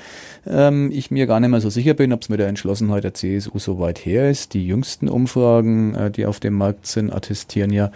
ähm, 0.47 0.89
ich 0.91 1.11
mir 1.11 1.27
gar 1.27 1.39
nicht 1.39 1.49
mehr 1.49 1.61
so 1.61 1.69
sicher 1.69 1.93
bin, 1.93 2.11
ob 2.13 2.23
es 2.23 2.29
mit 2.29 2.39
der 2.39 2.47
Entschlossenheit 2.47 3.03
der 3.03 3.13
CSU 3.13 3.59
so 3.59 3.79
weit 3.79 3.99
her 4.05 4.29
ist. 4.29 4.53
Die 4.53 4.65
jüngsten 4.65 5.07
Umfragen, 5.07 5.95
äh, 5.95 6.11
die 6.11 6.25
auf 6.25 6.39
dem 6.39 6.55
Markt 6.55 6.87
sind, 6.87 7.11
attestieren 7.11 7.71
ja, 7.71 7.91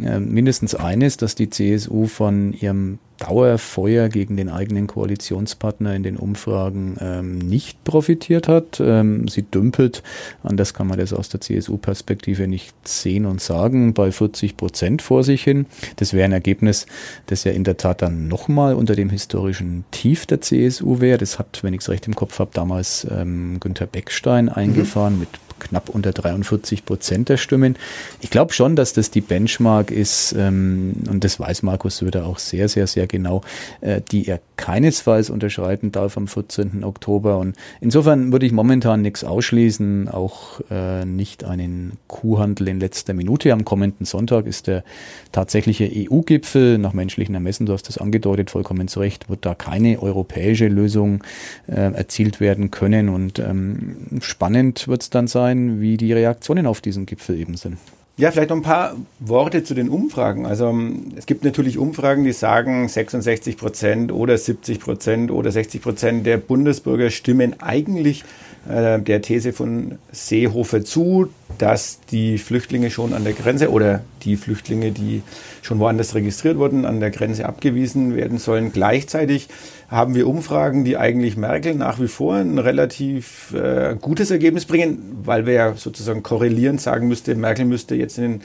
Äh, 0.00 0.18
mindestens 0.18 0.74
eines, 0.74 1.16
dass 1.16 1.34
die 1.34 1.50
CSU 1.50 2.06
von 2.06 2.52
ihrem 2.52 2.98
Dauerfeuer 3.18 4.08
gegen 4.08 4.36
den 4.36 4.48
eigenen 4.48 4.88
Koalitionspartner 4.88 5.94
in 5.94 6.02
den 6.02 6.16
Umfragen 6.16 6.96
ähm, 7.00 7.38
nicht 7.38 7.84
profitiert 7.84 8.48
hat. 8.48 8.80
Ähm, 8.80 9.28
sie 9.28 9.42
dümpelt, 9.42 10.02
anders 10.42 10.74
kann 10.74 10.88
man 10.88 10.98
das 10.98 11.12
aus 11.12 11.28
der 11.28 11.40
CSU-Perspektive 11.40 12.48
nicht 12.48 12.74
sehen 12.86 13.24
und 13.24 13.40
sagen, 13.40 13.94
bei 13.94 14.10
40 14.10 14.56
Prozent 14.56 15.00
vor 15.00 15.22
sich 15.22 15.44
hin. 15.44 15.66
Das 15.96 16.12
wäre 16.12 16.24
ein 16.24 16.32
Ergebnis, 16.32 16.86
das 17.26 17.44
ja 17.44 17.52
in 17.52 17.62
der 17.62 17.76
Tat 17.76 18.02
dann 18.02 18.26
nochmal 18.26 18.74
unter 18.74 18.96
dem 18.96 19.10
historischen 19.10 19.84
Tief 19.92 20.26
der 20.26 20.40
CSU 20.40 21.00
wäre. 21.00 21.18
Das 21.18 21.38
hat, 21.38 21.62
wenn 21.62 21.72
ich 21.72 21.82
es 21.82 21.88
recht 21.88 22.08
im 22.08 22.16
Kopf 22.16 22.40
habe, 22.40 22.50
damals 22.52 23.06
ähm, 23.08 23.58
Günter 23.60 23.86
Beckstein 23.86 24.48
eingefahren 24.48 25.14
mhm. 25.14 25.20
mit 25.20 25.28
knapp 25.64 25.88
unter 25.88 26.12
43 26.12 26.84
Prozent 26.84 27.28
der 27.28 27.36
Stimmen. 27.36 27.76
Ich 28.20 28.30
glaube 28.30 28.52
schon, 28.52 28.76
dass 28.76 28.92
das 28.92 29.10
die 29.10 29.20
Benchmark 29.20 29.90
ist, 29.90 30.34
ähm, 30.38 30.94
und 31.08 31.24
das 31.24 31.40
weiß 31.40 31.62
Markus 31.62 31.98
Söder 31.98 32.26
auch 32.26 32.38
sehr, 32.38 32.68
sehr, 32.68 32.86
sehr 32.86 33.06
genau, 33.06 33.42
äh, 33.80 34.00
die 34.10 34.28
er 34.28 34.40
keinesfalls 34.56 35.30
unterschreiten 35.30 35.92
darf 35.92 36.16
am 36.16 36.28
14. 36.28 36.84
Oktober. 36.84 37.38
Und 37.38 37.56
insofern 37.80 38.32
würde 38.32 38.46
ich 38.46 38.52
momentan 38.52 39.02
nichts 39.02 39.24
ausschließen, 39.24 40.08
auch 40.08 40.60
äh, 40.70 41.04
nicht 41.04 41.44
einen 41.44 41.98
Kuhhandel 42.08 42.68
in 42.68 42.80
letzter 42.80 43.14
Minute. 43.14 43.52
Am 43.52 43.64
kommenden 43.64 44.06
Sonntag 44.06 44.46
ist 44.46 44.66
der 44.66 44.84
tatsächliche 45.32 45.90
EU-Gipfel. 45.92 46.78
Nach 46.78 46.92
menschlichen 46.92 47.34
Ermessen, 47.34 47.66
du 47.66 47.72
hast 47.72 47.88
das 47.88 47.98
angedeutet, 47.98 48.50
vollkommen 48.50 48.88
zu 48.88 49.00
Recht, 49.00 49.28
wird 49.28 49.44
da 49.44 49.54
keine 49.54 50.00
europäische 50.00 50.68
Lösung 50.68 51.22
äh, 51.66 51.92
erzielt 51.92 52.40
werden 52.40 52.70
können. 52.70 53.08
Und 53.08 53.38
ähm, 53.38 53.96
spannend 54.20 54.88
wird 54.88 55.02
es 55.02 55.10
dann 55.10 55.26
sein, 55.26 55.80
wie 55.80 55.96
die 55.96 56.12
Reaktionen 56.12 56.66
auf 56.66 56.80
diesen 56.80 57.06
Gipfel 57.06 57.38
eben 57.38 57.56
sind. 57.56 57.78
Ja, 58.16 58.30
vielleicht 58.30 58.50
noch 58.50 58.58
ein 58.58 58.62
paar 58.62 58.94
Worte 59.18 59.64
zu 59.64 59.74
den 59.74 59.88
Umfragen. 59.88 60.46
Also 60.46 60.68
ähm, 60.68 61.12
es 61.16 61.26
gibt 61.26 61.42
natürlich 61.42 61.78
Umfragen, 61.78 62.22
die 62.22 62.30
sagen, 62.30 62.88
66 62.88 63.56
Prozent 63.56 64.12
oder 64.12 64.38
70 64.38 64.78
Prozent 64.78 65.30
oder 65.32 65.50
60 65.50 65.82
Prozent 65.82 66.24
der 66.24 66.36
Bundesbürger 66.36 67.10
stimmen 67.10 67.60
eigentlich 67.60 68.22
äh, 68.68 69.00
der 69.00 69.20
These 69.20 69.52
von 69.52 69.98
Seehofer 70.12 70.84
zu, 70.84 71.28
dass 71.58 71.98
die 72.12 72.38
Flüchtlinge 72.38 72.92
schon 72.92 73.14
an 73.14 73.24
der 73.24 73.32
Grenze 73.32 73.72
oder 73.72 74.04
die 74.22 74.36
Flüchtlinge, 74.36 74.92
die 74.92 75.22
schon 75.62 75.80
woanders 75.80 76.14
registriert 76.14 76.56
wurden, 76.56 76.84
an 76.84 77.00
der 77.00 77.10
Grenze 77.10 77.46
abgewiesen 77.46 78.14
werden 78.14 78.38
sollen. 78.38 78.72
Gleichzeitig 78.72 79.48
haben 79.88 80.14
wir 80.14 80.26
Umfragen, 80.26 80.84
die 80.84 80.96
eigentlich 80.96 81.36
Merkel 81.36 81.74
nach 81.74 82.00
wie 82.00 82.08
vor 82.08 82.36
ein 82.36 82.58
relativ 82.58 83.52
äh, 83.54 83.96
gutes 84.00 84.30
Ergebnis 84.30 84.64
bringen, 84.64 85.18
weil 85.24 85.46
wir 85.46 85.52
ja 85.52 85.74
sozusagen 85.74 86.22
korrelierend 86.22 86.80
sagen 86.80 87.08
müsste, 87.08 87.34
Merkel 87.34 87.64
müsste 87.64 87.94
jetzt 87.94 88.18
in 88.18 88.24
den 88.24 88.40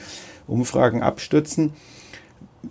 Umfragen 0.46 1.02
abstürzen. 1.02 1.72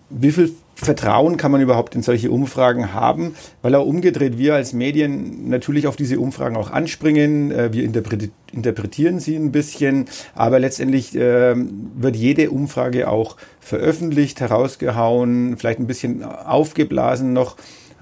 Wie 0.10 0.32
viel 0.32 0.52
Vertrauen 0.82 1.36
kann 1.36 1.52
man 1.52 1.62
überhaupt 1.62 1.96
in 1.96 2.04
solche 2.04 2.32
Umfragen 2.32 2.94
haben, 2.94 3.36
weil 3.62 3.76
auch 3.76 3.86
umgedreht 3.86 4.38
wir 4.38 4.56
als 4.56 4.72
Medien 4.72 5.50
natürlich 5.50 5.88
auf 5.88 5.98
diese 5.98 6.20
Umfragen 6.20 6.56
auch 6.56 6.72
anspringen. 6.72 7.52
Äh, 7.52 7.74
wir 7.74 7.84
interpretieren 7.84 9.20
sie 9.20 9.36
ein 9.36 9.52
bisschen, 9.52 10.06
aber 10.36 10.60
letztendlich 10.60 11.16
äh, 11.16 11.56
wird 11.56 12.16
jede 12.16 12.50
Umfrage 12.50 13.10
auch 13.10 13.36
veröffentlicht, 13.60 14.40
herausgehauen, 14.40 15.58
vielleicht 15.58 15.80
ein 15.80 15.88
bisschen 15.88 16.24
aufgeblasen 16.24 17.34
noch. 17.34 17.58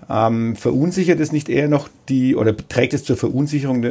Ähm, 0.09 0.55
verunsichert 0.55 1.19
es 1.19 1.31
nicht 1.31 1.49
eher 1.49 1.67
noch 1.67 1.89
die 2.09 2.35
oder 2.35 2.55
trägt 2.55 2.93
es 2.93 3.03
zur 3.03 3.17
Verunsicherung 3.17 3.85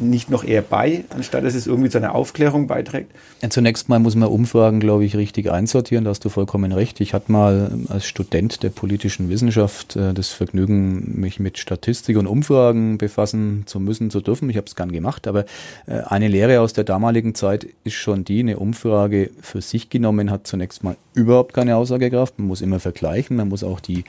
nicht 0.00 0.30
noch 0.30 0.44
eher 0.44 0.62
bei, 0.62 1.04
anstatt 1.10 1.44
dass 1.44 1.54
es 1.54 1.66
irgendwie 1.66 1.90
zu 1.90 1.98
einer 1.98 2.14
Aufklärung 2.14 2.66
beiträgt? 2.66 3.10
Ja, 3.42 3.50
zunächst 3.50 3.88
mal 3.88 3.98
muss 3.98 4.14
man 4.14 4.28
Umfragen, 4.28 4.80
glaube 4.80 5.04
ich, 5.04 5.16
richtig 5.16 5.50
einsortieren. 5.50 6.04
Da 6.04 6.10
hast 6.10 6.24
du 6.24 6.28
vollkommen 6.28 6.72
recht. 6.72 7.00
Ich 7.00 7.14
hatte 7.14 7.32
mal 7.32 7.72
als 7.88 8.06
Student 8.06 8.62
der 8.62 8.70
politischen 8.70 9.28
Wissenschaft 9.28 9.96
äh, 9.96 10.14
das 10.14 10.28
Vergnügen, 10.28 11.20
mich 11.20 11.40
mit 11.40 11.58
Statistik 11.58 12.16
und 12.16 12.26
Umfragen 12.26 12.98
befassen 12.98 13.64
zu 13.66 13.80
müssen, 13.80 14.10
zu 14.10 14.20
dürfen. 14.20 14.50
Ich 14.50 14.56
habe 14.56 14.66
es 14.66 14.76
gern 14.76 14.92
gemacht, 14.92 15.26
aber 15.26 15.44
äh, 15.86 16.00
eine 16.06 16.28
Lehre 16.28 16.60
aus 16.60 16.72
der 16.72 16.84
damaligen 16.84 17.34
Zeit 17.34 17.66
ist 17.84 17.94
schon 17.94 18.24
die, 18.24 18.40
eine 18.40 18.58
Umfrage 18.58 19.30
für 19.40 19.60
sich 19.60 19.90
genommen 19.90 20.30
hat 20.30 20.46
zunächst 20.46 20.84
mal 20.84 20.96
überhaupt 21.14 21.54
keine 21.54 21.76
Aussagekraft. 21.76 22.38
Man 22.38 22.48
muss 22.48 22.60
immer 22.60 22.80
vergleichen, 22.80 23.36
man 23.36 23.48
muss 23.48 23.64
auch 23.64 23.80
die 23.80 24.04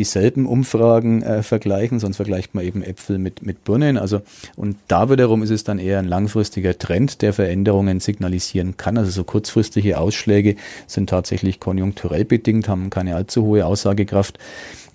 dieselben 0.00 0.46
Umfragen 0.46 1.22
äh, 1.22 1.42
vergleichen, 1.42 1.98
sonst 1.98 2.16
vergleicht 2.16 2.54
man 2.54 2.64
eben 2.64 2.82
Äpfel 2.82 3.18
mit, 3.18 3.44
mit 3.44 3.64
Birnen. 3.64 3.98
Also, 3.98 4.22
und 4.56 4.76
da 4.88 5.10
wiederum 5.10 5.42
ist 5.42 5.50
es 5.50 5.62
dann 5.62 5.78
eher 5.78 5.98
ein 5.98 6.08
langfristiger 6.08 6.78
Trend, 6.78 7.20
der 7.20 7.34
Veränderungen 7.34 8.00
signalisieren 8.00 8.78
kann. 8.78 8.96
Also 8.96 9.10
so 9.10 9.24
kurzfristige 9.24 9.98
Ausschläge 9.98 10.56
sind 10.86 11.10
tatsächlich 11.10 11.60
konjunkturell 11.60 12.24
bedingt, 12.24 12.66
haben 12.66 12.88
keine 12.88 13.14
allzu 13.14 13.42
hohe 13.42 13.66
Aussagekraft. 13.66 14.38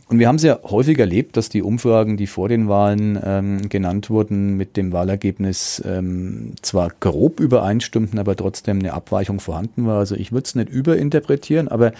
Und 0.08 0.20
wir 0.20 0.28
haben 0.28 0.36
es 0.36 0.44
ja 0.44 0.60
häufig 0.64 0.98
erlebt, 0.98 1.38
dass 1.38 1.50
die 1.50 1.62
Umfragen, 1.62 2.18
die 2.18 2.28
vor 2.28 2.48
den 2.48 2.68
Wahlen 2.68 3.20
ähm, 3.24 3.70
genannt 3.70 4.10
wurden, 4.10 4.56
mit 4.58 4.78
dem 4.78 4.92
Wahlergebnis 4.92 5.82
ähm, 5.86 6.54
zwar 6.62 6.92
grob 7.00 7.40
übereinstimmten, 7.40 8.20
aber 8.20 8.36
trotzdem 8.36 8.80
eine 8.80 8.94
Abweichung 8.94 9.40
vorhanden 9.40 9.86
war. 9.86 10.00
Also 10.00 10.16
ich 10.16 10.32
würde 10.32 10.46
es 10.46 10.56
nicht 10.56 10.70
überinterpretieren, 10.70 11.68
aber 11.68 11.92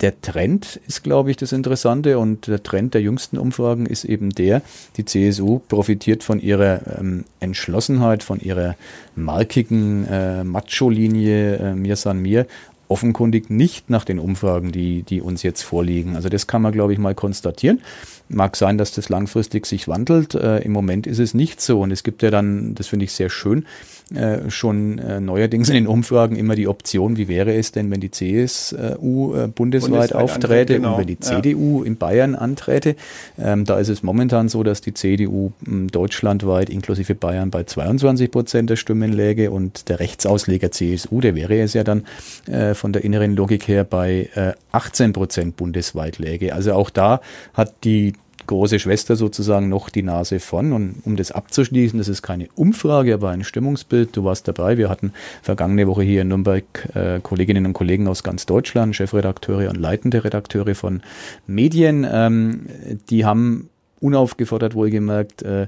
der 0.00 0.20
Trend 0.20 0.80
ist, 0.86 1.02
glaube 1.02 1.30
ich, 1.30 1.36
das 1.36 1.52
Interessante 1.52 2.18
und 2.18 2.46
der 2.46 2.62
Trend 2.62 2.94
der 2.94 3.02
jüngsten 3.02 3.38
Umfragen 3.38 3.86
ist 3.86 4.04
eben 4.04 4.30
der, 4.30 4.62
die 4.96 5.04
CSU 5.04 5.60
profitiert 5.60 6.24
von 6.24 6.40
ihrer 6.40 6.98
ähm, 6.98 7.24
Entschlossenheit, 7.40 8.22
von 8.22 8.40
ihrer 8.40 8.74
markigen 9.14 10.06
äh, 10.06 10.44
Macho-Linie, 10.44 11.56
äh, 11.56 11.74
mir 11.74 11.96
san 11.96 12.20
mir, 12.20 12.46
offenkundig 12.88 13.50
nicht 13.50 13.88
nach 13.88 14.04
den 14.04 14.18
Umfragen, 14.18 14.72
die, 14.72 15.02
die 15.02 15.20
uns 15.20 15.42
jetzt 15.42 15.62
vorliegen. 15.62 16.16
Also 16.16 16.28
das 16.28 16.46
kann 16.46 16.62
man, 16.62 16.72
glaube 16.72 16.92
ich, 16.92 16.98
mal 16.98 17.14
konstatieren. 17.14 17.80
Mag 18.28 18.56
sein, 18.56 18.78
dass 18.78 18.92
das 18.92 19.08
langfristig 19.08 19.66
sich 19.66 19.88
wandelt. 19.88 20.34
Äh, 20.34 20.58
Im 20.58 20.72
Moment 20.72 21.06
ist 21.06 21.18
es 21.18 21.34
nicht 21.34 21.60
so. 21.60 21.80
Und 21.80 21.90
es 21.90 22.02
gibt 22.02 22.22
ja 22.22 22.30
dann, 22.30 22.74
das 22.74 22.88
finde 22.88 23.04
ich 23.04 23.12
sehr 23.12 23.30
schön, 23.30 23.66
äh, 24.14 24.50
schon 24.50 24.98
äh, 24.98 25.18
neuerdings 25.18 25.68
in 25.68 25.74
den 25.74 25.86
Umfragen 25.86 26.36
immer 26.36 26.54
die 26.54 26.68
Option, 26.68 27.16
wie 27.16 27.26
wäre 27.26 27.54
es 27.54 27.72
denn, 27.72 27.90
wenn 27.90 28.00
die 28.00 28.10
CSU 28.10 28.74
äh, 28.76 29.48
bundesweit, 29.48 29.52
bundesweit 29.54 30.14
aufträte 30.14 30.74
genau. 30.74 30.92
und 30.92 30.98
wenn 31.00 31.06
die 31.06 31.18
CDU 31.18 31.80
ja. 31.80 31.86
in 31.86 31.96
Bayern 31.96 32.34
anträte. 32.34 32.96
Ähm, 33.38 33.64
da 33.64 33.78
ist 33.78 33.88
es 33.88 34.02
momentan 34.02 34.48
so, 34.48 34.62
dass 34.62 34.82
die 34.82 34.92
CDU 34.92 35.52
hm, 35.64 35.88
deutschlandweit 35.88 36.68
inklusive 36.68 37.14
Bayern 37.14 37.50
bei 37.50 37.64
22 37.64 38.30
Prozent 38.30 38.68
der 38.68 38.76
Stimmen 38.76 39.12
läge 39.12 39.50
und 39.50 39.88
der 39.88 40.00
Rechtsausleger 40.00 40.70
CSU, 40.70 41.22
der 41.22 41.34
wäre 41.34 41.58
es 41.60 41.72
ja 41.72 41.82
dann 41.82 42.04
äh, 42.46 42.74
von 42.74 42.92
der 42.92 43.04
inneren 43.04 43.34
Logik 43.34 43.66
her 43.68 43.84
bei 43.84 44.28
18 44.72 45.12
Prozent 45.12 45.56
bundesweit 45.56 46.18
läge. 46.18 46.54
Also 46.54 46.74
auch 46.74 46.90
da 46.90 47.20
hat 47.54 47.72
die 47.84 48.12
große 48.46 48.78
Schwester 48.78 49.16
sozusagen 49.16 49.68
noch 49.68 49.90
die 49.90 50.02
Nase 50.02 50.40
von. 50.40 50.72
Und 50.72 50.96
um 51.04 51.16
das 51.16 51.32
abzuschließen, 51.32 51.98
das 51.98 52.08
ist 52.08 52.22
keine 52.22 52.48
Umfrage, 52.54 53.14
aber 53.14 53.30
ein 53.30 53.44
Stimmungsbild. 53.44 54.16
Du 54.16 54.24
warst 54.24 54.48
dabei. 54.48 54.78
Wir 54.78 54.88
hatten 54.88 55.12
vergangene 55.42 55.86
Woche 55.86 56.02
hier 56.02 56.22
in 56.22 56.28
Nürnberg 56.28 56.64
äh, 56.94 57.20
Kolleginnen 57.20 57.66
und 57.66 57.72
Kollegen 57.72 58.08
aus 58.08 58.22
ganz 58.22 58.46
Deutschland, 58.46 58.96
Chefredakteure 58.96 59.70
und 59.70 59.76
leitende 59.76 60.24
Redakteure 60.24 60.74
von 60.74 61.02
Medien. 61.46 62.06
Ähm, 62.10 62.66
die 63.10 63.24
haben 63.24 63.68
unaufgefordert 64.00 64.74
wohlgemerkt 64.74 65.42
äh, 65.42 65.66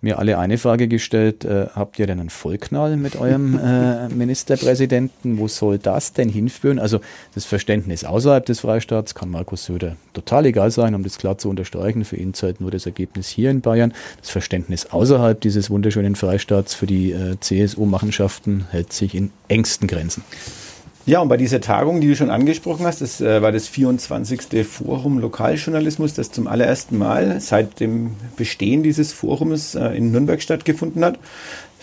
mir 0.00 0.18
alle 0.18 0.38
eine 0.38 0.58
Frage 0.58 0.88
gestellt, 0.88 1.44
äh, 1.44 1.66
habt 1.74 1.98
ihr 1.98 2.06
denn 2.06 2.20
einen 2.20 2.30
Vollknall 2.30 2.96
mit 2.96 3.16
eurem 3.16 3.58
äh, 3.64 4.08
Ministerpräsidenten? 4.08 5.38
Wo 5.38 5.48
soll 5.48 5.78
das 5.78 6.12
denn 6.12 6.28
hinführen? 6.28 6.78
Also 6.78 7.00
das 7.34 7.44
Verständnis 7.44 8.04
außerhalb 8.04 8.44
des 8.46 8.60
Freistaats 8.60 9.14
kann 9.14 9.30
Markus 9.30 9.64
Söder 9.64 9.96
total 10.12 10.46
egal 10.46 10.70
sein, 10.70 10.94
um 10.94 11.02
das 11.02 11.18
klar 11.18 11.38
zu 11.38 11.50
unterstreichen. 11.50 12.04
Für 12.04 12.16
ihn 12.16 12.34
zählt 12.34 12.60
nur 12.60 12.70
das 12.70 12.86
Ergebnis 12.86 13.28
hier 13.28 13.50
in 13.50 13.60
Bayern. 13.60 13.92
Das 14.20 14.30
Verständnis 14.30 14.86
außerhalb 14.86 15.40
dieses 15.40 15.70
wunderschönen 15.70 16.16
Freistaats 16.16 16.74
für 16.74 16.86
die 16.86 17.12
äh, 17.12 17.38
CSU-Machenschaften 17.38 18.66
hält 18.70 18.92
sich 18.92 19.14
in 19.14 19.30
engsten 19.48 19.86
Grenzen. 19.86 20.24
Ja, 21.06 21.20
und 21.20 21.28
bei 21.28 21.38
dieser 21.38 21.60
Tagung, 21.60 22.00
die 22.00 22.08
du 22.08 22.14
schon 22.14 22.30
angesprochen 22.30 22.84
hast, 22.84 23.00
das 23.00 23.20
äh, 23.20 23.40
war 23.40 23.52
das 23.52 23.68
24. 23.68 24.66
Forum 24.66 25.18
Lokaljournalismus, 25.18 26.12
das 26.12 26.30
zum 26.30 26.46
allerersten 26.46 26.98
Mal 26.98 27.40
seit 27.40 27.80
dem 27.80 28.16
Bestehen 28.36 28.82
dieses 28.82 29.12
Forums 29.12 29.74
äh, 29.74 29.88
in 29.96 30.12
Nürnberg 30.12 30.42
stattgefunden 30.42 31.02
hat. 31.04 31.18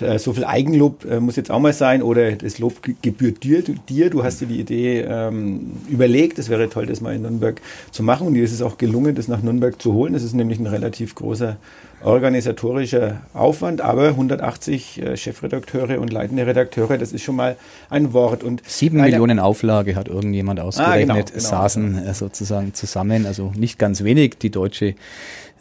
Äh, 0.01 0.19
so 0.19 0.33
viel 0.33 0.45
Eigenlob 0.45 1.05
äh, 1.05 1.19
muss 1.19 1.35
jetzt 1.35 1.51
auch 1.51 1.59
mal 1.59 1.73
sein 1.73 2.01
oder 2.01 2.33
das 2.33 2.59
Lob 2.59 2.81
gebührt 3.01 3.43
dir. 3.43 3.61
dir. 3.61 4.09
Du 4.09 4.23
hast 4.23 4.41
dir 4.41 4.47
die 4.47 4.59
Idee 4.59 5.01
ähm, 5.01 5.73
überlegt, 5.89 6.39
es 6.39 6.49
wäre 6.49 6.69
toll, 6.69 6.85
das 6.85 7.01
mal 7.01 7.15
in 7.15 7.21
Nürnberg 7.21 7.61
zu 7.91 8.03
machen 8.03 8.27
und 8.27 8.33
dir 8.33 8.43
ist 8.43 8.53
es 8.53 8.61
auch 8.61 8.77
gelungen, 8.77 9.15
das 9.15 9.27
nach 9.27 9.41
Nürnberg 9.41 9.81
zu 9.81 9.93
holen. 9.93 10.13
Das 10.13 10.23
ist 10.23 10.33
nämlich 10.33 10.59
ein 10.59 10.67
relativ 10.67 11.15
großer 11.15 11.57
organisatorischer 12.03 13.21
Aufwand, 13.33 13.81
aber 13.81 14.09
180 14.09 15.01
äh, 15.01 15.17
Chefredakteure 15.17 15.99
und 15.99 16.13
leitende 16.13 16.45
Redakteure, 16.45 16.97
das 16.97 17.11
ist 17.11 17.23
schon 17.23 17.35
mal 17.35 17.55
ein 17.89 18.13
Wort. 18.13 18.43
Und 18.43 18.61
Sieben 18.67 19.01
Millionen 19.01 19.39
Auflage 19.39 19.95
hat 19.95 20.07
irgendjemand 20.07 20.59
ausgerechnet, 20.59 21.09
ah, 21.09 21.13
genau, 21.13 21.25
genau, 21.25 21.39
saßen 21.39 22.05
äh, 22.05 22.13
sozusagen 22.13 22.73
zusammen, 22.73 23.25
also 23.25 23.51
nicht 23.55 23.79
ganz 23.79 24.03
wenig. 24.03 24.37
Die 24.37 24.51
deutsche 24.51 24.93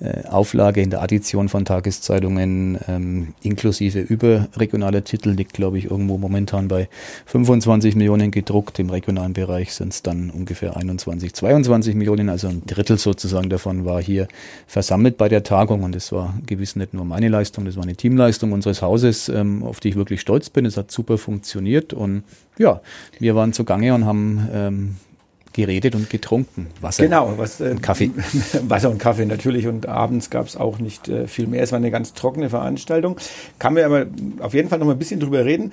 äh, 0.01 0.27
Auflage 0.29 0.83
in 0.83 0.91
der 0.91 1.03
Addition 1.03 1.49
von 1.49 1.65
Tageszeitungen 1.65 2.79
ähm, 2.89 3.35
inklusive 3.43 4.01
über 4.01 4.27
überregionaler 4.27 5.05
Titel 5.05 5.31
liegt, 5.31 5.55
glaube 5.55 5.79
ich, 5.79 5.91
irgendwo 5.91 6.19
momentan 6.19 6.69
bei 6.69 6.89
25 7.27 7.97
Millionen 7.97 8.31
gedruckt. 8.31 8.79
Im 8.79 8.91
regionalen 8.91 9.33
Bereich 9.33 9.75
sind 9.75 9.93
es 9.93 10.03
dann 10.03 10.31
ungefähr 10.31 10.77
21, 10.77 11.33
22 11.33 11.95
Millionen. 11.95 12.29
Also 12.29 12.49
ein 12.49 12.63
Drittel 12.67 12.99
sozusagen 12.99 13.49
davon 13.49 13.85
war 13.85 14.03
hier 14.03 14.29
versammelt 14.67 15.17
bei 15.17 15.29
der 15.29 15.43
Tagung. 15.43 15.83
Und 15.83 15.95
das 15.95 16.13
war 16.13 16.35
gewiss 16.47 16.77
nicht 16.77 16.95
nur 16.95 17.05
meine 17.05 17.29
Leistung, 17.29 17.65
das 17.65 17.77
war 17.77 17.85
eine 17.85 17.97
Teamleistung 17.97 18.53
unseres 18.53 18.83
Hauses, 18.83 19.29
ähm, 19.29 19.63
auf 19.63 19.81
die 19.81 19.91
ich 19.91 19.97
wirklich 19.97 20.21
stolz 20.21 20.51
bin. 20.51 20.67
Es 20.67 20.77
hat 20.77 20.91
super 20.91 21.19
funktioniert. 21.19 21.93
Und 21.93 22.25
ja, 22.59 22.81
wir 23.19 23.35
waren 23.35 23.53
zugange 23.53 23.95
und 23.95 24.05
haben 24.05 24.49
ähm, 24.53 24.97
geredet 25.57 25.95
und 25.95 26.11
getrunken. 26.11 26.69
Wasser 26.81 27.03
genau, 27.03 27.33
was, 27.39 27.61
äh, 27.61 27.71
und 27.71 27.83
Kaffee. 27.83 28.11
Wasser 28.69 28.91
und 28.91 28.99
Kaffee 28.99 29.25
natürlich 29.25 29.67
und 29.67 29.89
abends 29.89 30.31
gab 30.31 30.47
es 30.47 30.57
auch 30.57 30.79
nicht 30.79 31.09
äh, 31.09 31.27
viel 31.27 31.47
mehr. 31.47 31.63
Es 31.63 31.73
war 31.73 31.79
eine 31.79 31.91
ganz 31.91 32.13
trockene 32.13 32.51
Veranstaltung. 32.51 33.19
Kann 33.59 33.75
man 33.75 33.85
aber 33.85 34.07
auf 34.41 34.55
jeden 34.55 34.69
Fall 34.69 34.79
noch 34.79 34.87
mal 34.87 34.93
ein 34.93 34.99
bisschen 34.99 35.19
drüber 35.19 35.45
reden. 35.45 35.73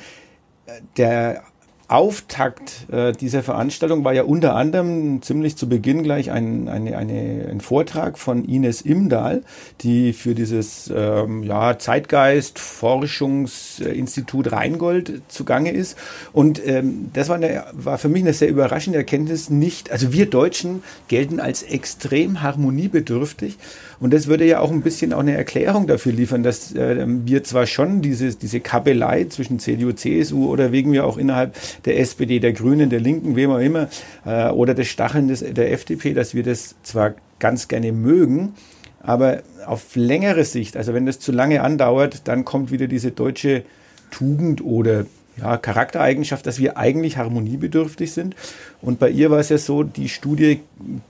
Äh, 0.66 0.80
der 0.98 1.44
Auftakt 1.94 2.88
äh, 2.92 3.12
dieser 3.12 3.44
Veranstaltung 3.44 4.04
war 4.04 4.14
ja 4.14 4.24
unter 4.24 4.56
anderem 4.56 5.22
ziemlich 5.22 5.56
zu 5.58 5.70
Beginn 5.70 6.02
gleich 6.02 6.32
ein, 6.32 6.68
eine, 6.68 6.98
eine, 6.98 7.48
ein 7.48 7.62
Vortrag 7.62 8.18
von 8.18 8.46
Ines 8.46 8.82
Imdahl, 8.82 9.44
die 9.82 10.14
für 10.14 10.34
dieses 10.34 10.92
ähm, 10.92 11.44
ja, 11.44 11.78
Zeitgeist-Forschungsinstitut 11.78 14.52
Rheingold 14.52 15.22
zugange 15.28 15.70
ist. 15.70 15.96
Und 16.32 16.66
ähm, 16.66 17.12
das 17.14 17.30
war, 17.30 17.36
eine, 17.36 17.66
war 17.74 18.00
für 18.00 18.10
mich 18.10 18.24
eine 18.24 18.34
sehr 18.34 18.50
überraschende 18.50 18.98
Erkenntnis. 18.98 19.52
Nicht, 19.52 19.92
also 19.92 20.12
wir 20.12 20.28
Deutschen 20.28 20.82
gelten 21.10 21.40
als 21.40 21.62
extrem 21.62 22.42
harmoniebedürftig. 22.42 23.60
Und 24.04 24.12
das 24.12 24.28
würde 24.28 24.46
ja 24.46 24.60
auch 24.60 24.70
ein 24.70 24.82
bisschen 24.82 25.14
auch 25.14 25.22
eine 25.22 25.38
Erklärung 25.38 25.88
dafür 25.88 26.12
liefern, 26.12 26.44
dass 26.44 26.76
äh, 26.76 27.06
wir 27.08 27.46
zwar 27.46 27.66
schon 27.66 28.02
diese, 28.02 28.36
diese 28.36 28.60
Kabelei 28.60 29.28
zwischen 29.30 29.60
CDU, 29.60 29.94
CSU 29.94 30.50
oder 30.50 30.74
wegen 30.74 30.92
wir 30.92 31.06
auch 31.06 31.18
innerhalb 31.18 31.56
der 31.86 31.98
SPD, 32.02 32.42
der 32.42 32.52
Grünen, 32.52 32.90
der 32.90 33.00
Linken, 33.00 33.38
wem 33.38 33.52
auch 33.52 33.60
immer, 33.60 33.88
äh, 34.26 34.50
oder 34.50 34.74
des 34.74 34.90
Stacheln 34.90 35.30
des, 35.30 35.40
der 35.40 35.72
FDP, 35.72 36.14
dass 36.14 36.34
wir 36.34 36.44
das 36.44 36.76
zwar 36.84 37.14
ganz 37.40 37.70
gerne 37.70 37.94
mögen, 37.94 38.56
aber 39.00 39.42
auf 39.66 39.96
längere 39.96 40.44
Sicht, 40.44 40.76
also 40.76 40.94
wenn 40.94 41.06
das 41.06 41.22
zu 41.22 41.32
lange 41.32 41.62
andauert, 41.62 42.28
dann 42.28 42.44
kommt 42.44 42.72
wieder 42.72 42.88
diese 42.88 43.12
deutsche 43.12 43.64
Tugend 44.12 44.62
oder 44.62 45.06
ja, 45.38 45.58
Charaktereigenschaft, 45.58 46.46
dass 46.46 46.60
wir 46.60 46.78
eigentlich 46.78 47.18
harmoniebedürftig 47.18 48.12
sind. 48.12 48.36
Und 48.82 49.00
bei 49.00 49.10
ihr 49.10 49.32
war 49.32 49.40
es 49.40 49.50
ja 49.50 49.58
so, 49.58 49.84
die 49.84 50.10
Studie 50.10 50.60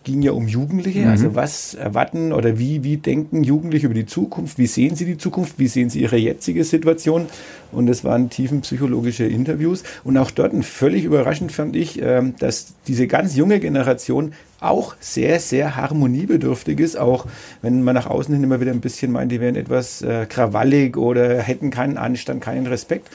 ging 0.04 0.22
ja 0.22 0.32
um 0.32 0.48
Jugendliche. 0.48 1.00
Mhm. 1.00 1.08
Also 1.08 1.36
was 1.36 1.74
erwarten 1.74 2.32
oder 2.32 2.58
wie, 2.58 2.84
wie 2.84 2.98
denken 2.98 3.44
Jugendliche 3.44 3.88
über 3.88 3.96
die 3.96 4.06
Zukunft? 4.06 4.58
Wie 4.58 4.68
sehen 4.68 4.96
sie 4.96 5.06
die 5.06 5.18
Zukunft? 5.18 5.60
Wie 5.60 5.68
sehen 5.68 5.90
sie 5.90 6.02
ihre 6.02 6.18
jetzige 6.18 6.64
Situation? 6.64 7.26
Und 7.72 7.90
es 7.90 8.04
waren 8.04 8.30
tiefenpsychologische 8.30 9.26
Interviews. 9.26 9.84
Und 10.04 10.18
auch 10.18 10.32
dort 10.32 10.54
völlig 10.64 11.04
überraschend 11.04 11.52
fand 11.52 11.76
ich, 11.76 12.02
ähm, 12.02 12.36
dass 12.40 12.76
diese 12.88 13.08
ganz 13.08 13.36
junge 13.36 13.60
Generation 13.60 14.34
auch 14.60 14.96
sehr, 15.00 15.40
sehr 15.40 15.76
harmoniebedürftig 15.76 16.80
ist, 16.80 16.96
auch 16.96 17.26
wenn 17.62 17.84
man 17.84 17.96
nach 17.96 18.08
außen 18.08 18.34
hin 18.34 18.44
immer 18.44 18.62
wieder 18.62 18.72
ein 18.72 18.80
bisschen 18.80 19.12
meint, 19.12 19.32
die 19.32 19.42
wären 19.42 19.56
etwas 19.56 20.02
äh, 20.02 20.26
krawallig 20.28 20.96
oder 20.96 21.42
hätten 21.42 21.70
keinen 21.70 21.98
Anstand, 21.98 22.42
keinen 22.42 22.68
Respekt. 22.68 23.10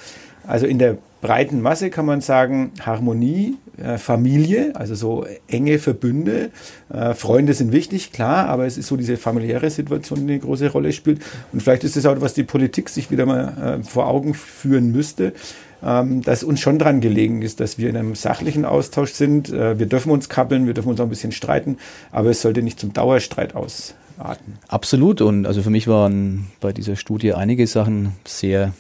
Also 0.48 0.66
in 0.66 0.78
der 0.78 0.96
breiten 1.20 1.60
Masse 1.60 1.90
kann 1.90 2.06
man 2.06 2.22
sagen, 2.22 2.72
Harmonie, 2.80 3.56
äh, 3.76 3.98
Familie, 3.98 4.74
also 4.74 4.94
so 4.94 5.26
enge 5.46 5.78
Verbünde. 5.78 6.50
Äh, 6.92 7.12
Freunde 7.12 7.52
sind 7.52 7.70
wichtig, 7.70 8.12
klar, 8.12 8.48
aber 8.48 8.64
es 8.64 8.78
ist 8.78 8.86
so 8.86 8.96
diese 8.96 9.18
familiäre 9.18 9.68
Situation, 9.68 10.26
die 10.26 10.34
eine 10.34 10.40
große 10.40 10.70
Rolle 10.70 10.92
spielt. 10.92 11.20
Und 11.52 11.62
vielleicht 11.62 11.84
ist 11.84 11.96
das 11.96 12.06
auch, 12.06 12.18
was 12.20 12.32
die 12.32 12.44
Politik 12.44 12.88
sich 12.88 13.10
wieder 13.10 13.26
mal 13.26 13.80
äh, 13.80 13.84
vor 13.84 14.06
Augen 14.08 14.32
führen 14.32 14.90
müsste, 14.90 15.34
ähm, 15.82 16.22
dass 16.22 16.42
uns 16.42 16.60
schon 16.60 16.78
dran 16.78 17.02
gelegen 17.02 17.42
ist, 17.42 17.60
dass 17.60 17.76
wir 17.76 17.90
in 17.90 17.96
einem 17.96 18.14
sachlichen 18.14 18.64
Austausch 18.64 19.12
sind. 19.12 19.50
Äh, 19.50 19.78
wir 19.78 19.86
dürfen 19.86 20.10
uns 20.10 20.30
kappeln, 20.30 20.66
wir 20.66 20.72
dürfen 20.72 20.88
uns 20.88 20.98
auch 20.98 21.04
ein 21.04 21.10
bisschen 21.10 21.32
streiten, 21.32 21.76
aber 22.10 22.30
es 22.30 22.40
sollte 22.40 22.62
nicht 22.62 22.80
zum 22.80 22.94
Dauerstreit 22.94 23.54
ausarten. 23.54 24.54
Absolut. 24.66 25.20
Und 25.20 25.46
also 25.46 25.62
für 25.62 25.70
mich 25.70 25.88
waren 25.88 26.46
bei 26.60 26.72
dieser 26.72 26.96
Studie 26.96 27.34
einige 27.34 27.66
Sachen 27.66 28.12
sehr 28.24 28.72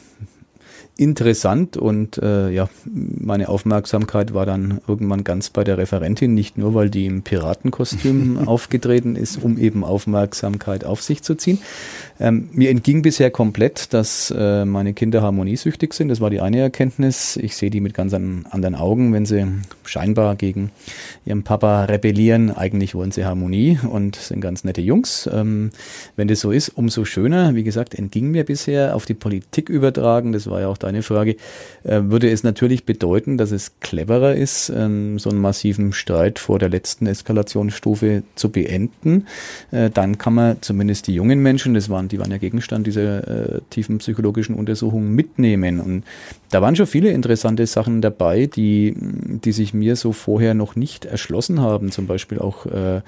interessant 0.98 1.76
und 1.76 2.18
äh, 2.18 2.50
ja, 2.50 2.68
meine 2.84 3.48
Aufmerksamkeit 3.48 4.34
war 4.34 4.46
dann 4.46 4.80
irgendwann 4.88 5.22
ganz 5.22 5.48
bei 5.48 5.62
der 5.62 5.78
Referentin, 5.78 6.34
nicht 6.34 6.58
nur, 6.58 6.74
weil 6.74 6.90
die 6.90 7.06
im 7.06 7.22
Piratenkostüm 7.22 8.36
aufgetreten 8.46 9.14
ist, 9.14 9.42
um 9.42 9.58
eben 9.58 9.84
Aufmerksamkeit 9.84 10.84
auf 10.84 11.00
sich 11.00 11.22
zu 11.22 11.36
ziehen, 11.36 11.60
ähm, 12.20 12.48
mir 12.52 12.70
entging 12.70 13.02
bisher 13.02 13.30
komplett, 13.30 13.92
dass 13.94 14.32
äh, 14.36 14.64
meine 14.64 14.92
Kinder 14.94 15.22
harmoniesüchtig 15.22 15.92
sind. 15.92 16.08
Das 16.08 16.20
war 16.20 16.30
die 16.30 16.40
eine 16.40 16.58
Erkenntnis. 16.58 17.36
Ich 17.36 17.56
sehe 17.56 17.70
die 17.70 17.80
mit 17.80 17.94
ganz 17.94 18.12
an, 18.14 18.46
anderen 18.50 18.74
Augen, 18.74 19.12
wenn 19.12 19.24
sie 19.24 19.46
scheinbar 19.84 20.34
gegen 20.36 20.70
ihren 21.24 21.44
Papa 21.44 21.84
rebellieren. 21.84 22.50
Eigentlich 22.50 22.94
wollen 22.94 23.12
sie 23.12 23.24
Harmonie 23.24 23.78
und 23.88 24.16
sind 24.16 24.40
ganz 24.40 24.64
nette 24.64 24.80
Jungs. 24.80 25.28
Ähm, 25.32 25.70
wenn 26.16 26.28
das 26.28 26.40
so 26.40 26.50
ist, 26.50 26.70
umso 26.70 27.04
schöner. 27.04 27.54
Wie 27.54 27.64
gesagt, 27.64 27.94
entging 27.94 28.30
mir 28.30 28.44
bisher 28.44 28.96
auf 28.96 29.06
die 29.06 29.14
Politik 29.14 29.68
übertragen. 29.68 30.32
Das 30.32 30.48
war 30.50 30.60
ja 30.60 30.68
auch 30.68 30.78
deine 30.78 31.02
Frage. 31.02 31.36
Äh, 31.84 32.02
würde 32.04 32.30
es 32.30 32.42
natürlich 32.42 32.84
bedeuten, 32.84 33.38
dass 33.38 33.52
es 33.52 33.78
cleverer 33.80 34.34
ist, 34.34 34.72
ähm, 34.74 35.18
so 35.18 35.30
einen 35.30 35.40
massiven 35.40 35.92
Streit 35.92 36.38
vor 36.38 36.58
der 36.58 36.68
letzten 36.68 37.06
Eskalationsstufe 37.06 38.22
zu 38.34 38.50
beenden. 38.50 39.26
Äh, 39.70 39.90
dann 39.90 40.18
kann 40.18 40.34
man 40.34 40.56
zumindest 40.60 41.06
die 41.06 41.14
jungen 41.14 41.40
Menschen, 41.40 41.74
das 41.74 41.88
waren 41.88 42.07
die 42.12 42.18
waren 42.18 42.30
ja 42.30 42.38
Gegenstand 42.38 42.86
dieser 42.86 43.56
äh, 43.56 43.60
tiefen 43.70 43.98
psychologischen 43.98 44.54
Untersuchung 44.54 45.10
mitnehmen. 45.14 45.80
Und 45.80 46.04
da 46.50 46.62
waren 46.62 46.76
schon 46.76 46.86
viele 46.86 47.10
interessante 47.10 47.66
Sachen 47.66 48.00
dabei, 48.00 48.46
die, 48.46 48.94
die 48.96 49.52
sich 49.52 49.74
mir 49.74 49.96
so 49.96 50.12
vorher 50.12 50.54
noch 50.54 50.76
nicht 50.76 51.04
erschlossen 51.04 51.60
haben. 51.60 51.90
Zum 51.90 52.06
Beispiel 52.06 52.38
auch 52.38 52.66
äh, 52.66 53.00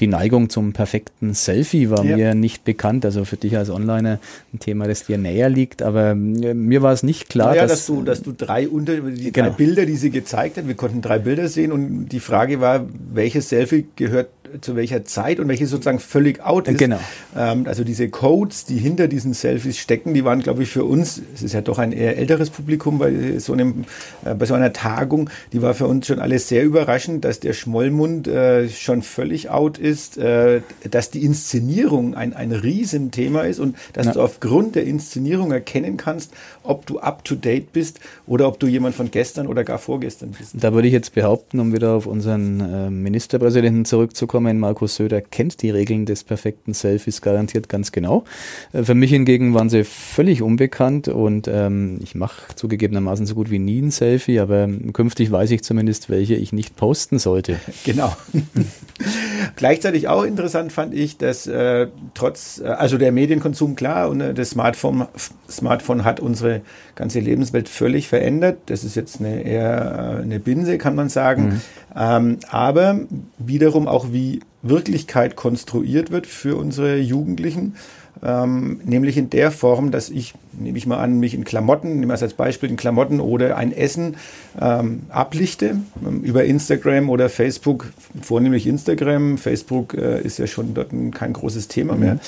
die 0.00 0.06
Neigung 0.06 0.50
zum 0.50 0.72
perfekten 0.72 1.34
Selfie 1.34 1.90
war 1.90 2.04
ja. 2.04 2.16
mir 2.16 2.34
nicht 2.34 2.64
bekannt. 2.64 3.04
Also 3.04 3.24
für 3.24 3.36
dich 3.36 3.56
als 3.56 3.70
Onliner 3.70 4.18
ein 4.52 4.58
Thema, 4.58 4.86
das 4.86 5.04
dir 5.04 5.18
näher 5.18 5.48
liegt. 5.48 5.82
Aber 5.82 6.10
äh, 6.10 6.14
mir 6.14 6.82
war 6.82 6.92
es 6.92 7.02
nicht 7.02 7.28
klar, 7.28 7.50
naja, 7.50 7.62
dass, 7.62 7.70
dass, 7.72 7.86
du, 7.86 8.02
dass 8.02 8.22
du 8.22 8.32
drei, 8.32 8.68
unter, 8.68 9.00
die 9.00 9.32
genau. 9.32 9.48
drei 9.48 9.54
Bilder, 9.54 9.86
die 9.86 9.96
sie 9.96 10.10
gezeigt 10.10 10.56
hat, 10.56 10.66
wir 10.66 10.74
konnten 10.74 11.00
drei 11.00 11.18
Bilder 11.18 11.48
sehen 11.48 11.72
und 11.72 12.08
die 12.08 12.20
Frage 12.20 12.60
war, 12.60 12.86
welches 13.12 13.48
Selfie 13.48 13.86
gehört 13.96 14.28
zu 14.60 14.76
welcher 14.76 15.04
Zeit 15.04 15.40
und 15.40 15.48
welche 15.48 15.66
sozusagen 15.66 15.98
völlig 15.98 16.42
out 16.42 16.68
ist. 16.68 16.78
Genau. 16.78 17.00
Ähm, 17.36 17.66
also 17.66 17.84
diese 17.84 18.08
Codes, 18.08 18.64
die 18.64 18.78
hinter 18.78 19.08
diesen 19.08 19.32
Selfies 19.32 19.78
stecken, 19.78 20.14
die 20.14 20.24
waren, 20.24 20.40
glaube 20.40 20.62
ich, 20.62 20.68
für 20.68 20.84
uns, 20.84 21.20
es 21.34 21.42
ist 21.42 21.52
ja 21.52 21.60
doch 21.60 21.78
ein 21.78 21.92
eher 21.92 22.16
älteres 22.16 22.50
Publikum 22.50 22.98
bei 22.98 23.38
so, 23.38 23.52
einem, 23.52 23.84
äh, 24.24 24.34
bei 24.34 24.46
so 24.46 24.54
einer 24.54 24.72
Tagung, 24.72 25.30
die 25.52 25.62
war 25.62 25.74
für 25.74 25.86
uns 25.86 26.06
schon 26.06 26.18
alles 26.18 26.48
sehr 26.48 26.64
überraschend, 26.64 27.24
dass 27.24 27.40
der 27.40 27.52
Schmollmund 27.52 28.28
äh, 28.28 28.68
schon 28.68 29.02
völlig 29.02 29.50
out 29.50 29.78
ist, 29.78 30.18
äh, 30.18 30.60
dass 30.90 31.10
die 31.10 31.24
Inszenierung 31.24 32.14
ein, 32.14 32.32
ein 32.34 32.52
Riesenthema 32.52 33.42
ist 33.42 33.58
und 33.60 33.76
dass 33.92 34.06
ja. 34.06 34.12
du 34.12 34.22
aufgrund 34.22 34.74
der 34.74 34.84
Inszenierung 34.84 35.52
erkennen 35.52 35.96
kannst, 35.96 36.32
ob 36.62 36.86
du 36.86 36.98
up 36.98 37.24
to 37.24 37.34
date 37.34 37.72
bist 37.72 38.00
oder 38.26 38.46
ob 38.48 38.60
du 38.60 38.66
jemand 38.66 38.94
von 38.94 39.10
gestern 39.10 39.46
oder 39.46 39.64
gar 39.64 39.78
vorgestern 39.78 40.34
bist. 40.38 40.52
Da 40.54 40.72
würde 40.72 40.88
ich 40.88 40.94
jetzt 40.94 41.14
behaupten, 41.14 41.60
um 41.60 41.72
wieder 41.72 41.92
auf 41.92 42.06
unseren 42.06 42.60
äh, 42.60 42.90
Ministerpräsidenten 42.90 43.84
zurückzukommen, 43.84 44.37
mitbekommen, 44.40 44.60
Markus 44.60 44.96
Söder 44.96 45.20
kennt 45.20 45.62
die 45.62 45.70
Regeln 45.70 46.06
des 46.06 46.24
perfekten 46.24 46.74
Selfies 46.74 47.20
garantiert 47.20 47.68
ganz 47.68 47.92
genau. 47.92 48.24
Äh, 48.72 48.84
für 48.84 48.94
mich 48.94 49.10
hingegen 49.10 49.54
waren 49.54 49.68
sie 49.68 49.84
völlig 49.84 50.42
unbekannt 50.42 51.08
und 51.08 51.48
ähm, 51.48 51.98
ich 52.02 52.14
mache 52.14 52.54
zugegebenermaßen 52.54 53.26
so 53.26 53.34
gut 53.34 53.50
wie 53.50 53.58
nie 53.58 53.80
ein 53.80 53.90
Selfie, 53.90 54.38
aber 54.40 54.68
künftig 54.92 55.30
weiß 55.30 55.50
ich 55.50 55.62
zumindest, 55.62 56.10
welche 56.10 56.34
ich 56.34 56.52
nicht 56.52 56.76
posten 56.76 57.18
sollte. 57.18 57.56
Genau. 57.84 58.14
Gleichzeitig 59.56 60.08
auch 60.08 60.24
interessant 60.24 60.72
fand 60.72 60.92
ich, 60.92 61.16
dass 61.16 61.46
äh, 61.46 61.86
trotz, 62.12 62.60
äh, 62.60 62.66
also 62.66 62.98
der 62.98 63.12
Medienkonsum 63.12 63.76
klar 63.76 64.10
und 64.10 64.20
äh, 64.20 64.34
das 64.34 64.50
Smartphone, 64.50 65.06
Smartphone 65.48 66.04
hat 66.04 66.20
unsere 66.20 66.60
ganze 66.98 67.20
Lebenswelt 67.20 67.68
völlig 67.68 68.08
verändert. 68.08 68.58
Das 68.66 68.82
ist 68.82 68.96
jetzt 68.96 69.20
eine 69.20 69.42
eher 69.42 70.18
äh, 70.18 70.22
eine 70.22 70.40
Binse, 70.40 70.78
kann 70.78 70.96
man 70.96 71.08
sagen. 71.08 71.44
Mhm. 71.44 71.60
Ähm, 71.96 72.38
aber 72.50 73.00
wiederum 73.38 73.86
auch 73.86 74.12
wie 74.12 74.40
Wirklichkeit 74.62 75.36
konstruiert 75.36 76.10
wird 76.10 76.26
für 76.26 76.56
unsere 76.56 76.98
Jugendlichen. 76.98 77.76
Ähm, 78.20 78.80
nämlich 78.84 79.16
in 79.16 79.30
der 79.30 79.52
Form, 79.52 79.92
dass 79.92 80.10
ich, 80.10 80.34
nehme 80.60 80.78
ich 80.78 80.86
mal 80.86 80.98
an, 80.98 81.18
mich 81.18 81.34
in 81.34 81.44
Klamotten, 81.44 82.00
nehme 82.00 82.14
ich 82.14 82.22
als 82.22 82.34
Beispiel 82.34 82.70
in 82.70 82.76
Klamotten 82.76 83.20
oder 83.20 83.56
ein 83.56 83.72
Essen 83.72 84.16
ähm, 84.60 85.02
ablichte 85.08 85.76
ähm, 86.06 86.22
über 86.22 86.44
Instagram 86.44 87.10
oder 87.10 87.28
Facebook, 87.28 87.86
vornehmlich 88.22 88.66
Instagram. 88.66 89.38
Facebook 89.38 89.94
äh, 89.94 90.20
ist 90.20 90.38
ja 90.38 90.46
schon 90.46 90.74
dort 90.74 90.92
ein, 90.92 91.12
kein 91.12 91.32
großes 91.32 91.68
Thema 91.68 91.94
mhm. 91.94 92.00
mehr 92.00 92.18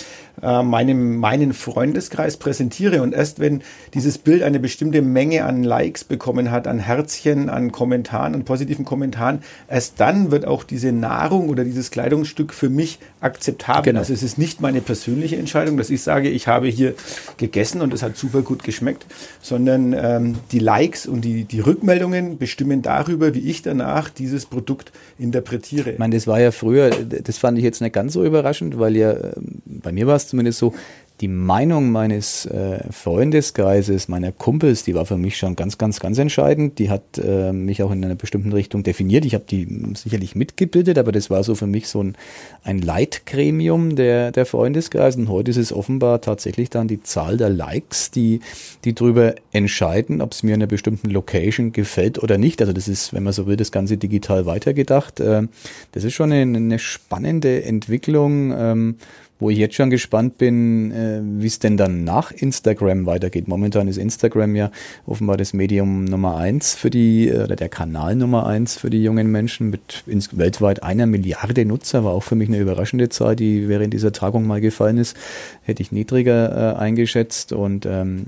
äh, 0.43 0.63
meinem, 0.63 1.17
meinen 1.17 1.53
Freundeskreis 1.53 2.37
präsentiere. 2.37 3.03
Und 3.03 3.15
erst 3.15 3.41
wenn 3.41 3.63
dieses 3.95 4.19
Bild 4.19 4.43
eine 4.43 4.61
bestimmte 4.61 5.03
Menge 5.03 5.45
an 5.45 5.63
Likes 5.63 6.05
bekommen 6.05 6.51
hat, 6.51 6.67
an 6.67 6.79
Herzchen, 6.79 7.49
an 7.51 7.73
Kommentaren, 7.73 8.35
an 8.35 8.45
positiven 8.45 8.85
Kommentaren, 8.85 9.41
erst 9.69 10.01
dann 10.01 10.31
wird 10.31 10.47
auch 10.47 10.65
diese 10.65 10.93
Nahrung 10.93 11.49
oder 11.49 11.65
dieses 11.65 11.91
Kleidungsstück 11.91 12.31
Kleidungsstück 12.31 12.55
für 12.55 12.71
mich 12.71 12.99
akzeptabel. 13.21 13.85
Genau. 13.85 14.01
Also 14.01 14.13
es 14.13 14.23
ist 14.23 14.39
nicht 14.39 14.61
meine 14.61 14.81
persönliche 14.81 15.37
Entscheidung, 15.37 15.77
dass 15.77 15.91
ich 15.91 16.03
sage, 16.03 16.29
ich 16.29 16.49
habe 16.49 16.69
hier 16.69 16.95
gegessen 17.37 17.83
und 17.83 17.93
es 17.93 18.03
hat 18.03 18.17
super 18.21 18.43
gut 18.43 18.63
geschmeckt, 18.63 19.07
sondern 19.41 19.93
ähm, 19.93 20.37
die 20.53 20.59
Likes 20.59 21.07
und 21.07 21.23
die, 21.23 21.45
die 21.45 21.61
Rückmeldungen 21.61 22.39
bestimmen 22.39 22.83
darüber, 22.83 23.35
wie 23.35 23.51
ich 23.51 23.63
danach 23.63 24.11
dieses 24.11 24.47
Produkt 24.47 24.93
interpretiere. 25.19 25.93
Ich 25.93 25.99
meine, 25.99 26.15
das 26.15 26.27
war 26.27 26.41
ja 26.41 26.51
früher, 26.51 26.91
das 26.91 27.39
fand 27.39 27.59
ich 27.59 27.65
jetzt 27.65 27.81
nicht 27.81 27.93
ganz 27.93 28.13
so 28.13 28.25
überraschend, 28.25 28.79
weil 28.79 28.97
ja, 28.97 29.13
ähm, 29.13 29.63
bei 29.65 29.93
mir 29.93 30.07
war 30.07 30.17
es 30.17 30.29
zumindest 30.29 30.59
so, 30.59 30.75
die 31.21 31.29
Meinung 31.29 31.91
meines 31.91 32.47
äh, 32.47 32.83
Freundeskreises, 32.91 34.09
meiner 34.09 34.33
Kumpels, 34.33 34.85
die 34.85 34.95
war 34.95 35.05
für 35.05 35.19
mich 35.19 35.37
schon 35.37 35.55
ganz, 35.55 35.77
ganz, 35.77 36.01
ganz 36.01 36.17
entscheidend. 36.19 36.79
Die 36.79 36.89
hat 36.89 37.19
äh, 37.19 37.53
mich 37.53 37.83
auch 37.83 37.91
in 37.91 38.03
einer 38.03 38.15
bestimmten 38.15 38.53
Richtung 38.53 38.83
definiert. 38.83 39.27
Ich 39.27 39.35
habe 39.35 39.45
die 39.49 39.69
sicherlich 39.95 40.35
mitgebildet, 40.35 40.97
aber 40.97 41.13
das 41.13 41.29
war 41.29 41.45
so 41.45 41.55
für 41.55 41.67
mich 41.67 41.89
so 41.89 42.03
ein, 42.03 42.17
ein 42.65 42.79
Leitgremium 42.79 43.97
der, 43.97 44.33
der 44.33 44.47
Freundeskreise. 44.47 45.19
Und 45.19 45.29
heute 45.29 45.51
ist 45.51 45.59
es 45.59 45.73
offenbar 45.75 46.23
tatsächlich 46.23 46.71
dann 46.71 46.89
die 46.89 47.03
Zahl 47.03 47.37
der 47.37 47.51
Likes, 47.51 48.11
die, 48.11 48.41
die 48.85 48.95
darüber 48.95 49.35
entscheiden, 49.53 50.23
ob 50.23 50.33
es 50.33 50.43
mir 50.43 50.55
in 50.55 50.63
einer 50.63 50.69
bestimmten 50.69 51.11
Location 51.11 51.73
gefällt 51.73 52.23
oder 52.23 52.39
nicht. 52.39 52.63
Also 52.63 52.73
das 52.73 52.89
ist, 52.89 53.13
wenn 53.13 53.25
man 53.25 53.35
so 53.35 53.47
will, 53.47 53.57
das 53.57 53.73
Ganze 53.73 53.99
digital 53.99 54.47
weitergedacht. 54.47 55.21
Äh, 55.21 55.49
das 55.93 56.05
ist 56.05 56.15
schon 56.15 56.33
eine, 56.33 56.57
eine 56.57 56.79
spannende 56.79 57.63
Entwicklung. 57.63 58.55
Ähm, 58.57 58.97
wo 59.41 59.51
ich 59.51 59.59
jetzt 59.59 59.75
schon 59.75 59.91
gespannt 59.91 60.39
bin, 60.39 60.93
äh, 60.93 61.21
wie 61.23 61.47
es 61.47 61.59
denn 61.59 61.77
dann 61.77 62.05
nach 62.05 62.31
Instagram 62.31 63.07
weitergeht. 63.07 63.49
Momentan 63.49 63.89
ist 63.89 63.97
Instagram 63.97 64.55
ja 64.55 64.71
offenbar 65.07 65.37
das 65.37 65.53
Medium 65.53 66.05
Nummer 66.05 66.37
eins 66.37 66.75
für 66.75 66.91
die, 66.91 67.29
äh, 67.29 67.45
oder 67.45 67.57
der 67.57 67.69
Kanal 67.69 68.15
Nummer 68.15 68.47
eins 68.47 68.77
für 68.77 68.91
die 68.91 69.03
jungen 69.03 69.33
Menschen 69.33 69.71
mit 69.71 70.05
ins, 70.07 70.37
weltweit 70.37 70.83
einer 70.83 71.07
Milliarde 71.07 71.65
Nutzer, 71.65 72.05
war 72.05 72.13
auch 72.13 72.23
für 72.23 72.37
mich 72.37 72.49
eine 72.49 72.59
überraschende 72.59 73.09
Zahl, 73.09 73.35
die 73.35 73.69
während 73.69 73.95
dieser 73.95 74.13
Tagung 74.13 74.47
mal 74.47 74.61
gefallen 74.61 74.99
ist, 74.99 75.17
hätte 75.63 75.83
ich 75.83 75.91
niedriger 75.91 76.75
äh, 76.75 76.79
eingeschätzt. 76.79 77.53
Und 77.53 77.87
ähm, 77.87 78.27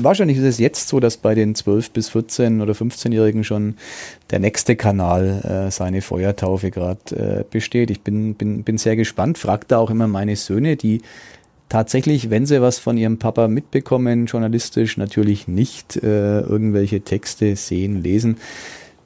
Wahrscheinlich 0.00 0.38
ist 0.38 0.44
es 0.44 0.58
jetzt 0.58 0.86
so, 0.86 1.00
dass 1.00 1.16
bei 1.16 1.34
den 1.34 1.56
12 1.56 1.90
bis 1.90 2.08
14 2.10 2.60
oder 2.60 2.72
15-Jährigen 2.72 3.42
schon 3.42 3.74
der 4.30 4.38
nächste 4.38 4.76
Kanal 4.76 5.66
äh, 5.68 5.70
seine 5.72 6.02
Feuertaufe 6.02 6.70
gerade 6.70 7.40
äh, 7.40 7.44
besteht. 7.50 7.90
Ich 7.90 8.02
bin, 8.02 8.34
bin, 8.34 8.62
bin 8.62 8.78
sehr 8.78 8.94
gespannt, 8.94 9.38
frage 9.38 9.64
da 9.66 9.78
auch 9.78 9.90
immer 9.90 10.06
meine 10.06 10.36
Söhne, 10.36 10.76
die 10.76 11.02
tatsächlich, 11.68 12.30
wenn 12.30 12.46
sie 12.46 12.62
was 12.62 12.78
von 12.78 12.96
ihrem 12.96 13.18
Papa 13.18 13.48
mitbekommen, 13.48 14.26
journalistisch 14.26 14.98
natürlich 14.98 15.48
nicht 15.48 15.96
äh, 15.96 16.40
irgendwelche 16.42 17.00
Texte 17.00 17.56
sehen, 17.56 18.00
lesen. 18.00 18.36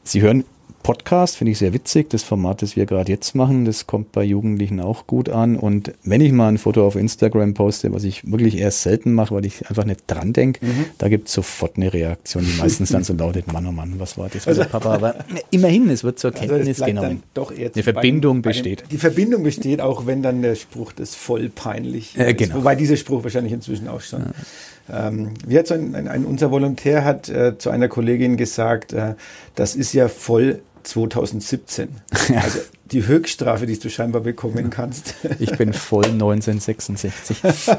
Sie 0.04 0.20
hören 0.20 0.44
Podcast, 0.82 1.36
finde 1.36 1.52
ich 1.52 1.58
sehr 1.58 1.72
witzig. 1.72 2.10
Das 2.10 2.22
Format, 2.22 2.62
das 2.62 2.76
wir 2.76 2.86
gerade 2.86 3.10
jetzt 3.10 3.34
machen, 3.34 3.64
das 3.64 3.86
kommt 3.86 4.12
bei 4.12 4.24
Jugendlichen 4.24 4.80
auch 4.80 5.06
gut 5.06 5.28
an. 5.28 5.56
Und 5.56 5.92
wenn 6.04 6.20
ich 6.20 6.32
mal 6.32 6.48
ein 6.48 6.58
Foto 6.58 6.86
auf 6.86 6.96
Instagram 6.96 7.54
poste, 7.54 7.92
was 7.92 8.04
ich 8.04 8.30
wirklich 8.30 8.58
erst 8.58 8.82
selten 8.82 9.14
mache, 9.14 9.34
weil 9.34 9.46
ich 9.46 9.68
einfach 9.68 9.84
nicht 9.84 10.02
dran 10.06 10.32
denke, 10.32 10.64
mhm. 10.64 10.86
da 10.98 11.08
gibt 11.08 11.28
es 11.28 11.34
sofort 11.34 11.76
eine 11.76 11.92
Reaktion, 11.92 12.44
die 12.44 12.58
meistens 12.58 12.90
dann 12.90 13.04
so 13.04 13.14
lautet, 13.14 13.52
Mann, 13.52 13.66
oh 13.66 13.72
Mann, 13.72 13.94
was 13.98 14.18
war 14.18 14.28
das 14.28 14.46
also, 14.48 14.64
Papa? 14.64 14.94
Aber 14.94 15.14
immerhin, 15.50 15.88
es 15.90 16.04
wird 16.04 16.18
zur 16.18 16.34
also 16.34 16.46
Kenntnis 16.46 16.82
also 16.82 16.94
genommen. 16.94 17.22
Doch 17.34 17.52
eher 17.52 17.70
eine 17.72 17.82
Verbindung 17.82 18.42
bei, 18.42 18.50
besteht. 18.50 18.82
Bei 18.82 18.88
die 18.88 18.98
Verbindung 18.98 19.42
besteht, 19.42 19.80
auch 19.80 20.06
wenn 20.06 20.22
dann 20.22 20.42
der 20.42 20.54
Spruch 20.54 20.92
das 20.92 21.14
voll 21.14 21.48
peinlich 21.48 22.18
äh, 22.18 22.34
genau. 22.34 22.56
Wobei 22.56 22.74
dieser 22.74 22.96
Spruch 22.96 23.22
wahrscheinlich 23.22 23.52
inzwischen 23.52 23.88
auch 23.88 24.00
schon. 24.00 24.20
Ja. 24.20 25.08
Ähm, 25.08 25.30
wie 25.46 25.58
hat 25.58 25.68
so 25.68 25.74
ein, 25.74 25.94
ein, 25.94 26.08
ein, 26.08 26.24
unser 26.24 26.50
Volontär 26.50 27.04
hat 27.04 27.28
äh, 27.28 27.56
zu 27.56 27.70
einer 27.70 27.88
Kollegin 27.88 28.36
gesagt, 28.36 28.92
äh, 28.92 29.14
das 29.54 29.76
ist 29.76 29.92
ja 29.92 30.08
voll 30.08 30.60
2017. 30.82 31.88
Also 32.36 32.60
die 32.90 33.06
Höchststrafe, 33.06 33.66
die 33.66 33.78
du 33.78 33.88
scheinbar 33.88 34.20
bekommen 34.22 34.70
kannst. 34.70 35.14
Ich 35.38 35.56
bin 35.56 35.72
voll 35.72 36.04
1966. 36.04 37.42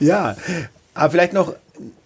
ja, 0.00 0.36
aber 0.94 1.10
vielleicht 1.10 1.32
noch 1.32 1.54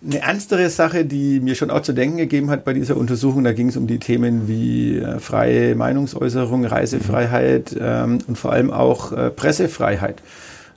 eine 0.04 0.18
ernstere 0.20 0.68
Sache, 0.68 1.04
die 1.04 1.40
mir 1.40 1.54
schon 1.54 1.70
auch 1.70 1.82
zu 1.82 1.92
denken 1.92 2.16
gegeben 2.18 2.50
hat 2.50 2.64
bei 2.64 2.72
dieser 2.72 2.96
Untersuchung. 2.96 3.44
Da 3.44 3.52
ging 3.52 3.68
es 3.68 3.76
um 3.76 3.86
die 3.86 3.98
Themen 3.98 4.48
wie 4.48 4.98
äh, 4.98 5.18
freie 5.18 5.74
Meinungsäußerung, 5.74 6.64
Reisefreiheit 6.64 7.76
ähm, 7.78 8.18
und 8.26 8.36
vor 8.36 8.52
allem 8.52 8.70
auch 8.70 9.12
äh, 9.12 9.30
Pressefreiheit. 9.30 10.22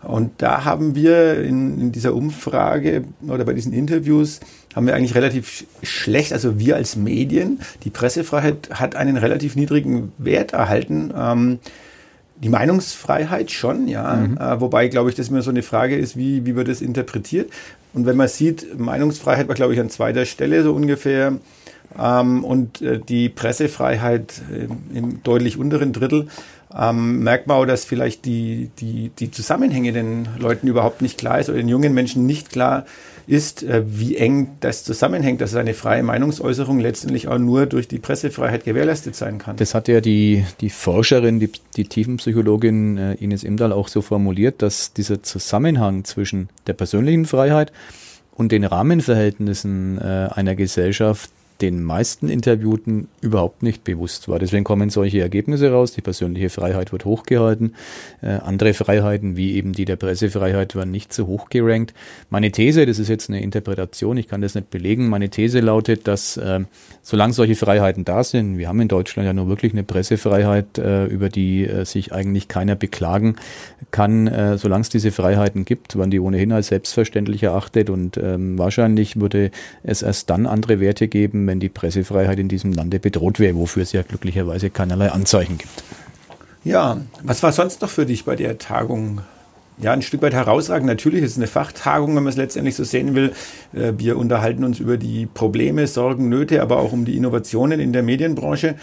Und 0.06 0.34
da 0.38 0.66
haben 0.66 0.96
wir 0.96 1.42
in, 1.42 1.80
in, 1.80 1.92
dieser 1.92 2.14
Umfrage 2.14 3.04
oder 3.28 3.44
bei 3.44 3.54
diesen 3.54 3.74
Interviews 3.74 4.40
haben 4.76 4.88
wir 4.88 4.96
eigentlich 4.96 5.16
relativ 5.16 5.66
schlecht, 5.84 6.34
also 6.34 6.60
wir 6.60 6.76
als 6.76 6.96
Medien, 6.96 7.60
die 7.84 7.90
Pressefreiheit 7.90 8.70
hat 8.72 8.96
einen 8.96 9.18
relativ 9.18 9.56
niedrigen 9.56 10.12
Wert 10.18 10.54
erhalten. 10.54 11.14
Ähm, 11.18 11.60
die 12.38 12.50
Meinungsfreiheit 12.50 13.52
schon, 13.52 13.88
ja. 13.88 14.16
Mhm. 14.16 14.38
Äh, 14.38 14.62
wobei, 14.62 14.88
glaube 14.90 15.10
ich, 15.10 15.16
das 15.16 15.30
immer 15.30 15.42
so 15.42 15.50
eine 15.50 15.64
Frage 15.64 15.96
ist, 15.96 16.18
wie, 16.18 16.46
wie 16.46 16.56
wird 16.56 16.68
das 16.68 16.82
interpretiert. 16.82 17.50
Und 17.94 18.06
wenn 18.06 18.18
man 18.18 18.28
sieht, 18.28 18.78
Meinungsfreiheit 18.78 19.48
war, 19.48 19.56
glaube 19.56 19.74
ich, 19.74 19.80
an 19.80 19.90
zweiter 19.90 20.26
Stelle 20.26 20.64
so 20.64 20.74
ungefähr. 20.74 21.40
Ähm, 21.98 22.44
und 22.44 22.82
äh, 22.82 23.00
die 23.00 23.30
Pressefreiheit 23.30 24.42
äh, 24.52 24.98
im 24.98 25.24
deutlich 25.24 25.58
unteren 25.58 25.94
Drittel 25.94 26.28
ähm, 26.74 27.24
merkt 27.24 27.48
man 27.48 27.58
auch, 27.58 27.66
dass 27.66 27.86
vielleicht 27.86 28.26
die, 28.26 28.70
die, 28.80 29.12
die 29.18 29.32
Zusammenhänge 29.32 29.94
den 29.94 30.28
Leuten 30.38 30.68
überhaupt 30.68 31.02
nicht 31.02 31.18
klar 31.18 31.40
ist 31.40 31.50
oder 31.50 31.58
den 31.58 31.70
jungen 31.70 31.94
Menschen 31.94 32.26
nicht 32.26 32.52
klar 32.52 32.86
ist, 33.28 33.64
äh, 33.64 33.84
wie 33.86 34.18
eng 34.18 34.50
das 34.60 34.84
zusammenhängt, 34.84 35.42
dass 35.42 35.56
eine 35.56 35.74
freie 35.74 36.04
Meinungsäußerung 36.04 36.80
letztendlich 36.80 37.28
auch 37.28 37.38
nur 37.38 37.66
durch 37.66 37.88
die 37.88 38.00
Pressefreiheit 38.00 38.66
gewährleistet 38.66 39.16
sein 39.16 39.38
kann. 39.38 39.58
Das 39.58 39.74
hat 39.74 39.88
ja 39.88 40.02
die, 40.02 40.46
die 40.62 40.70
Forscherin, 40.70 41.40
die, 41.40 41.52
die 41.76 41.86
Tiefenpsychologin 41.86 42.98
äh, 42.98 43.14
Ines 43.16 43.44
Imdahl 43.44 43.72
auch 43.72 43.88
so 43.88 44.02
formuliert, 44.02 44.62
dass 44.62 44.94
dieser 44.94 45.24
Zusammenhang 45.24 46.04
zwischen 46.04 46.50
der 46.68 46.74
persönlichen 46.74 47.26
Freiheit 47.26 47.72
und 48.32 48.52
den 48.52 48.64
Rahmenverhältnissen 48.64 49.98
äh, 49.98 50.30
einer 50.32 50.56
Gesellschaft 50.56 51.32
den 51.62 51.84
meisten 51.84 52.30
Interviewten 52.30 53.08
überhaupt 53.22 53.64
nicht 53.64 53.84
bewusst 53.84 54.28
war. 54.28 54.40
Deswegen 54.40 54.64
kommen 54.64 54.90
solche 54.90 55.22
Ergebnisse 55.22 55.72
raus. 55.72 55.94
Die 55.94 56.02
persönliche 56.02 56.50
Freiheit 56.50 56.92
wird 56.92 57.06
hochgehalten. 57.06 57.76
Äh, 58.22 58.40
andere 58.44 58.74
Freiheiten, 58.74 59.38
wie 59.38 59.56
eben 59.56 59.74
die 59.74 59.86
der 59.86 59.96
Pressefreiheit, 59.96 60.76
werden 60.76 60.92
nicht 60.92 61.14
so 61.14 61.28
hoch 61.28 61.50
gerankt. 61.50 61.94
Meine 62.30 62.52
These, 62.52 62.86
das 62.86 63.00
ist 63.00 63.08
jetzt 63.08 63.30
eine 63.30 63.42
Interpretation, 63.42 64.18
ich 64.18 64.28
kann 64.28 64.42
das 64.42 64.56
nicht 64.56 64.70
belegen, 64.70 65.08
meine 65.08 65.30
These 65.30 65.62
lautet, 65.62 66.08
dass 66.08 66.38
äh, 66.38 66.62
solange 67.02 67.34
solche 67.34 67.56
Freiheiten 67.56 68.04
da 68.04 68.24
sind, 68.24 68.58
wir 68.58 68.68
haben 68.68 68.82
in 68.82 68.88
Deutschland 68.88 69.26
ja 69.26 69.34
nur 69.34 69.48
wirklich 69.48 69.74
eine 69.74 69.84
Pressefreiheit, 69.84 70.78
äh, 70.78 71.06
über 71.06 71.30
die 71.30 71.66
äh, 71.66 71.86
sich 71.86 72.12
eigentlich 72.12 72.48
keiner 72.48 72.76
beklagen 72.76 73.36
kann, 73.92 74.28
äh, 74.28 74.58
solange 74.58 74.82
es 74.82 74.90
diese 74.90 75.12
Freiheiten 75.12 75.66
gibt, 75.66 75.98
werden 75.98 76.12
die 76.12 76.20
ohnehin 76.20 76.52
als 76.52 76.68
selbstverständlich 76.68 77.44
erachtet 77.44 77.90
und 77.90 78.18
ähm, 78.18 78.58
wahrscheinlich 78.58 79.20
würde 79.20 79.52
es 79.84 80.02
erst 80.02 80.30
dann 80.30 80.46
andere 80.46 80.80
Werte 80.80 81.08
geben, 81.08 81.45
wenn 81.48 81.60
die 81.60 81.70
Pressefreiheit 81.70 82.40
in 82.40 82.48
diesem 82.48 82.74
Lande 82.74 83.00
bedroht 83.00 83.40
wäre, 83.40 83.56
wofür 83.56 83.84
es 83.84 83.92
ja 83.92 84.02
glücklicherweise 84.02 84.70
keinerlei 84.70 85.12
Anzeichen 85.12 85.58
gibt. 85.58 85.84
Ja, 86.64 86.98
was 87.24 87.44
war 87.44 87.52
sonst 87.52 87.82
noch 87.82 87.90
für 87.90 88.06
dich 88.06 88.26
bei 88.26 88.36
der 88.36 88.58
Tagung? 88.58 89.22
Ja, 89.78 89.92
ein 89.92 90.02
Stück 90.02 90.22
weit 90.22 90.34
herausragend. 90.34 90.88
Natürlich 90.88 91.22
ist 91.22 91.32
es 91.32 91.38
eine 91.38 91.48
Fachtagung, 91.48 92.16
wenn 92.16 92.24
man 92.24 92.32
es 92.32 92.38
letztendlich 92.38 92.76
so 92.76 92.84
sehen 92.84 93.14
will. 93.14 93.34
Äh, 93.74 93.94
wir 93.98 94.18
unterhalten 94.18 94.64
uns 94.64 94.80
über 94.80 94.98
die 94.98 95.26
Probleme, 95.26 95.86
Sorgen, 95.86 96.30
Nöte, 96.30 96.62
aber 96.62 96.80
auch 96.80 96.94
um 96.94 97.06
die 97.06 97.18
Innovationen 97.18 97.80
in 97.80 97.94
der 97.94 98.02
Medienbranche. 98.02 98.76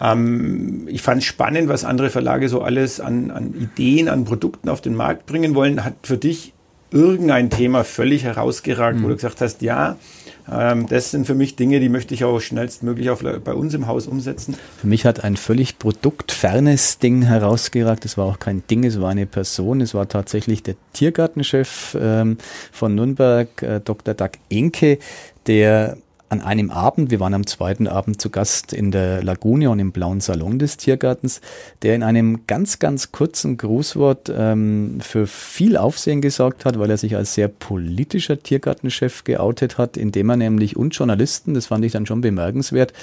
Ähm, 0.00 0.88
ich 0.88 1.02
fand 1.02 1.20
es 1.20 1.26
spannend, 1.26 1.68
was 1.68 1.84
andere 1.84 2.10
Verlage 2.10 2.48
so 2.48 2.62
alles 2.62 2.98
an, 2.98 3.30
an 3.30 3.54
Ideen, 3.54 4.08
an 4.08 4.24
Produkten 4.24 4.68
auf 4.68 4.80
den 4.80 4.94
Markt 4.94 5.26
bringen 5.26 5.54
wollen. 5.54 5.84
Hat 5.84 5.94
für 6.02 6.16
dich 6.16 6.54
irgendein 6.90 7.50
Thema 7.50 7.84
völlig 7.84 8.24
herausgeragt, 8.24 8.98
mhm. 8.98 9.04
wo 9.04 9.08
du 9.08 9.14
gesagt 9.14 9.40
hast, 9.40 9.62
ja, 9.62 9.96
das 10.46 11.10
sind 11.10 11.26
für 11.26 11.34
mich 11.34 11.56
Dinge, 11.56 11.80
die 11.80 11.88
möchte 11.88 12.14
ich 12.14 12.24
auch 12.24 12.40
schnellstmöglich 12.40 13.10
auch 13.10 13.22
bei 13.22 13.54
uns 13.54 13.74
im 13.74 13.86
Haus 13.86 14.06
umsetzen. 14.06 14.56
Für 14.78 14.86
mich 14.86 15.06
hat 15.06 15.24
ein 15.24 15.36
völlig 15.36 15.78
produktfernes 15.78 16.98
Ding 16.98 17.22
herausgeragt. 17.22 18.04
Es 18.04 18.18
war 18.18 18.26
auch 18.26 18.38
kein 18.38 18.62
Ding, 18.68 18.84
es 18.84 19.00
war 19.00 19.10
eine 19.10 19.26
Person. 19.26 19.80
Es 19.80 19.94
war 19.94 20.08
tatsächlich 20.08 20.62
der 20.62 20.74
Tiergartenchef 20.92 21.96
ähm, 22.00 22.38
von 22.72 22.94
Nürnberg, 22.94 23.62
äh, 23.62 23.80
Dr. 23.80 24.14
Doug 24.14 24.32
Enke, 24.50 24.98
der 25.46 25.96
an 26.32 26.40
einem 26.40 26.70
Abend, 26.70 27.10
wir 27.10 27.20
waren 27.20 27.34
am 27.34 27.46
zweiten 27.46 27.86
Abend 27.86 28.18
zu 28.18 28.30
Gast 28.30 28.72
in 28.72 28.90
der 28.90 29.22
Lagune 29.22 29.68
und 29.68 29.78
im 29.78 29.92
blauen 29.92 30.22
Salon 30.22 30.58
des 30.58 30.78
Tiergartens, 30.78 31.42
der 31.82 31.94
in 31.94 32.02
einem 32.02 32.46
ganz, 32.46 32.78
ganz 32.78 33.12
kurzen 33.12 33.58
Grußwort 33.58 34.32
ähm, 34.34 34.96
für 35.02 35.26
viel 35.26 35.76
Aufsehen 35.76 36.22
gesorgt 36.22 36.64
hat, 36.64 36.78
weil 36.78 36.90
er 36.90 36.96
sich 36.96 37.16
als 37.16 37.34
sehr 37.34 37.48
politischer 37.48 38.42
Tiergartenchef 38.42 39.24
geoutet 39.24 39.76
hat, 39.76 39.98
indem 39.98 40.30
er 40.30 40.38
nämlich 40.38 40.74
uns 40.74 40.96
Journalisten, 40.96 41.52
das 41.52 41.66
fand 41.66 41.84
ich 41.84 41.92
dann 41.92 42.06
schon 42.06 42.22
bemerkenswert, 42.22 42.94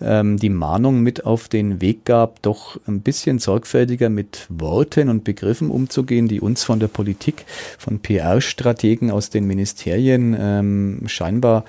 ähm, 0.00 0.36
die 0.36 0.48
Mahnung 0.48 1.00
mit 1.00 1.26
auf 1.26 1.48
den 1.48 1.80
Weg 1.80 2.04
gab, 2.04 2.40
doch 2.42 2.78
ein 2.86 3.00
bisschen 3.00 3.40
sorgfältiger 3.40 4.10
mit 4.10 4.46
Worten 4.48 5.08
und 5.08 5.24
Begriffen 5.24 5.72
umzugehen, 5.72 6.28
die 6.28 6.40
uns 6.40 6.62
von 6.62 6.78
der 6.78 6.86
Politik, 6.86 7.46
von 7.78 7.98
PR-Strategen 7.98 9.10
aus 9.10 9.28
den 9.28 9.44
Ministerien 9.48 10.36
ähm, 10.38 11.02
scheinbar 11.06 11.64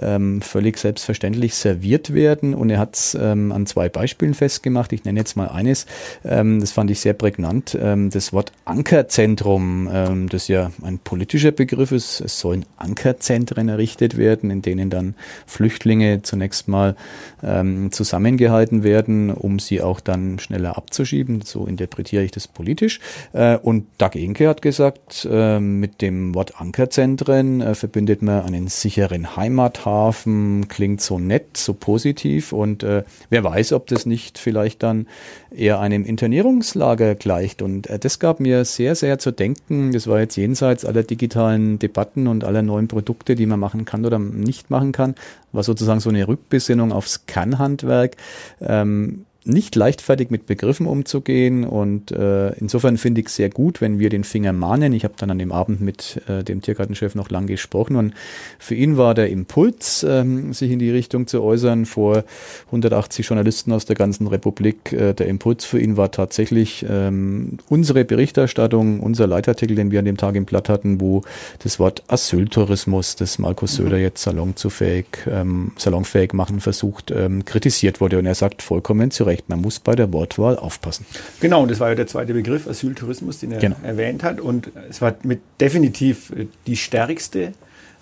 ähm, 0.00 0.42
völlig 0.60 0.76
selbstverständlich 0.76 1.54
serviert 1.54 2.12
werden. 2.12 2.52
Und 2.52 2.68
er 2.68 2.78
hat 2.78 2.94
es 2.94 3.16
ähm, 3.18 3.50
an 3.50 3.64
zwei 3.64 3.88
Beispielen 3.88 4.34
festgemacht. 4.34 4.92
Ich 4.92 5.04
nenne 5.04 5.18
jetzt 5.18 5.34
mal 5.34 5.48
eines, 5.48 5.86
ähm, 6.22 6.60
das 6.60 6.70
fand 6.72 6.90
ich 6.90 7.00
sehr 7.00 7.14
prägnant. 7.14 7.78
Ähm, 7.80 8.10
das 8.10 8.34
Wort 8.34 8.52
Ankerzentrum, 8.66 9.88
ähm, 9.90 10.28
das 10.28 10.48
ja 10.48 10.70
ein 10.82 10.98
politischer 10.98 11.50
Begriff 11.50 11.92
ist. 11.92 12.20
Es 12.20 12.38
sollen 12.38 12.66
Ankerzentren 12.76 13.70
errichtet 13.70 14.18
werden, 14.18 14.50
in 14.50 14.60
denen 14.60 14.90
dann 14.90 15.14
Flüchtlinge 15.46 16.20
zunächst 16.20 16.68
mal 16.68 16.94
ähm, 17.42 17.90
zusammengehalten 17.90 18.82
werden, 18.82 19.30
um 19.30 19.60
sie 19.60 19.80
auch 19.80 20.00
dann 20.00 20.38
schneller 20.40 20.76
abzuschieben. 20.76 21.40
So 21.40 21.64
interpretiere 21.64 22.22
ich 22.22 22.32
das 22.32 22.46
politisch. 22.46 23.00
Äh, 23.32 23.56
und 23.56 23.86
Doug 23.96 24.10
Inke 24.14 24.46
hat 24.46 24.60
gesagt, 24.60 25.26
äh, 25.30 25.58
mit 25.58 26.02
dem 26.02 26.34
Wort 26.34 26.60
Ankerzentren 26.60 27.62
äh, 27.62 27.74
verbindet 27.74 28.20
man 28.20 28.44
einen 28.44 28.68
sicheren 28.68 29.36
Heimathafen, 29.36 30.49
klingt 30.68 31.00
so 31.00 31.18
nett, 31.18 31.56
so 31.56 31.74
positiv 31.74 32.52
und 32.52 32.82
äh, 32.82 33.04
wer 33.28 33.44
weiß, 33.44 33.72
ob 33.72 33.86
das 33.86 34.06
nicht 34.06 34.38
vielleicht 34.38 34.82
dann 34.82 35.06
eher 35.50 35.80
einem 35.80 36.04
Internierungslager 36.04 37.14
gleicht. 37.14 37.62
Und 37.62 37.88
äh, 37.88 37.98
das 37.98 38.18
gab 38.18 38.40
mir 38.40 38.64
sehr, 38.64 38.94
sehr 38.94 39.18
zu 39.18 39.30
denken. 39.30 39.92
Das 39.92 40.06
war 40.06 40.20
jetzt 40.20 40.36
jenseits 40.36 40.84
aller 40.84 41.02
digitalen 41.02 41.78
Debatten 41.78 42.26
und 42.26 42.44
aller 42.44 42.62
neuen 42.62 42.88
Produkte, 42.88 43.34
die 43.34 43.46
man 43.46 43.60
machen 43.60 43.84
kann 43.84 44.04
oder 44.04 44.18
nicht 44.18 44.70
machen 44.70 44.92
kann, 44.92 45.14
war 45.52 45.62
sozusagen 45.62 46.00
so 46.00 46.10
eine 46.10 46.28
Rückbesinnung 46.28 46.92
aufs 46.92 47.26
Kannhandwerk. 47.26 48.16
Ähm, 48.60 49.26
nicht 49.44 49.74
leichtfertig 49.74 50.30
mit 50.30 50.46
Begriffen 50.46 50.86
umzugehen 50.86 51.64
und 51.64 52.12
äh, 52.12 52.50
insofern 52.54 52.98
finde 52.98 53.22
ich 53.22 53.30
sehr 53.30 53.48
gut, 53.48 53.80
wenn 53.80 53.98
wir 53.98 54.10
den 54.10 54.22
Finger 54.22 54.52
mahnen. 54.52 54.92
Ich 54.92 55.04
habe 55.04 55.14
dann 55.16 55.30
an 55.30 55.38
dem 55.38 55.50
Abend 55.50 55.80
mit 55.80 56.20
äh, 56.28 56.44
dem 56.44 56.60
Tiergartenchef 56.60 57.14
noch 57.14 57.30
lang 57.30 57.46
gesprochen 57.46 57.96
und 57.96 58.12
für 58.58 58.74
ihn 58.74 58.98
war 58.98 59.14
der 59.14 59.30
Impuls, 59.30 60.04
ähm, 60.06 60.52
sich 60.52 60.70
in 60.70 60.78
die 60.78 60.90
Richtung 60.90 61.26
zu 61.26 61.42
äußern, 61.42 61.86
vor 61.86 62.24
180 62.66 63.26
Journalisten 63.26 63.72
aus 63.72 63.86
der 63.86 63.96
ganzen 63.96 64.26
Republik. 64.26 64.92
Äh, 64.92 65.14
der 65.14 65.26
Impuls 65.28 65.64
für 65.64 65.80
ihn 65.80 65.96
war 65.96 66.10
tatsächlich 66.10 66.84
ähm, 66.88 67.58
unsere 67.70 68.04
Berichterstattung, 68.04 69.00
unser 69.00 69.26
Leitartikel, 69.26 69.74
den 69.74 69.90
wir 69.90 70.00
an 70.00 70.04
dem 70.04 70.18
Tag 70.18 70.34
im 70.34 70.44
Blatt 70.44 70.68
hatten, 70.68 71.00
wo 71.00 71.22
das 71.60 71.78
Wort 71.78 72.02
Asyltourismus, 72.08 73.16
das 73.16 73.38
Markus 73.38 73.76
Söder 73.76 73.96
mhm. 73.96 74.02
jetzt 74.02 74.22
salonzufähig, 74.22 75.06
ähm, 75.30 75.72
salonfähig 75.78 76.34
machen 76.34 76.60
versucht, 76.60 77.10
ähm, 77.10 77.46
kritisiert 77.46 78.02
wurde 78.02 78.18
und 78.18 78.26
er 78.26 78.34
sagt 78.34 78.60
vollkommen 78.60 79.10
zu 79.10 79.24
Recht, 79.24 79.29
man 79.48 79.60
muss 79.60 79.78
bei 79.80 79.94
der 79.94 80.12
Wortwahl 80.12 80.56
aufpassen. 80.56 81.06
Genau, 81.40 81.62
und 81.62 81.70
das 81.70 81.80
war 81.80 81.90
ja 81.90 81.94
der 81.94 82.06
zweite 82.06 82.32
Begriff, 82.32 82.66
Asyltourismus, 82.66 83.38
den 83.38 83.52
er 83.52 83.58
genau. 83.58 83.76
erwähnt 83.82 84.22
hat. 84.22 84.40
Und 84.40 84.70
es 84.88 85.00
war 85.00 85.14
mit 85.22 85.40
definitiv 85.60 86.30
äh, 86.30 86.46
die 86.66 86.76
stärkste 86.76 87.52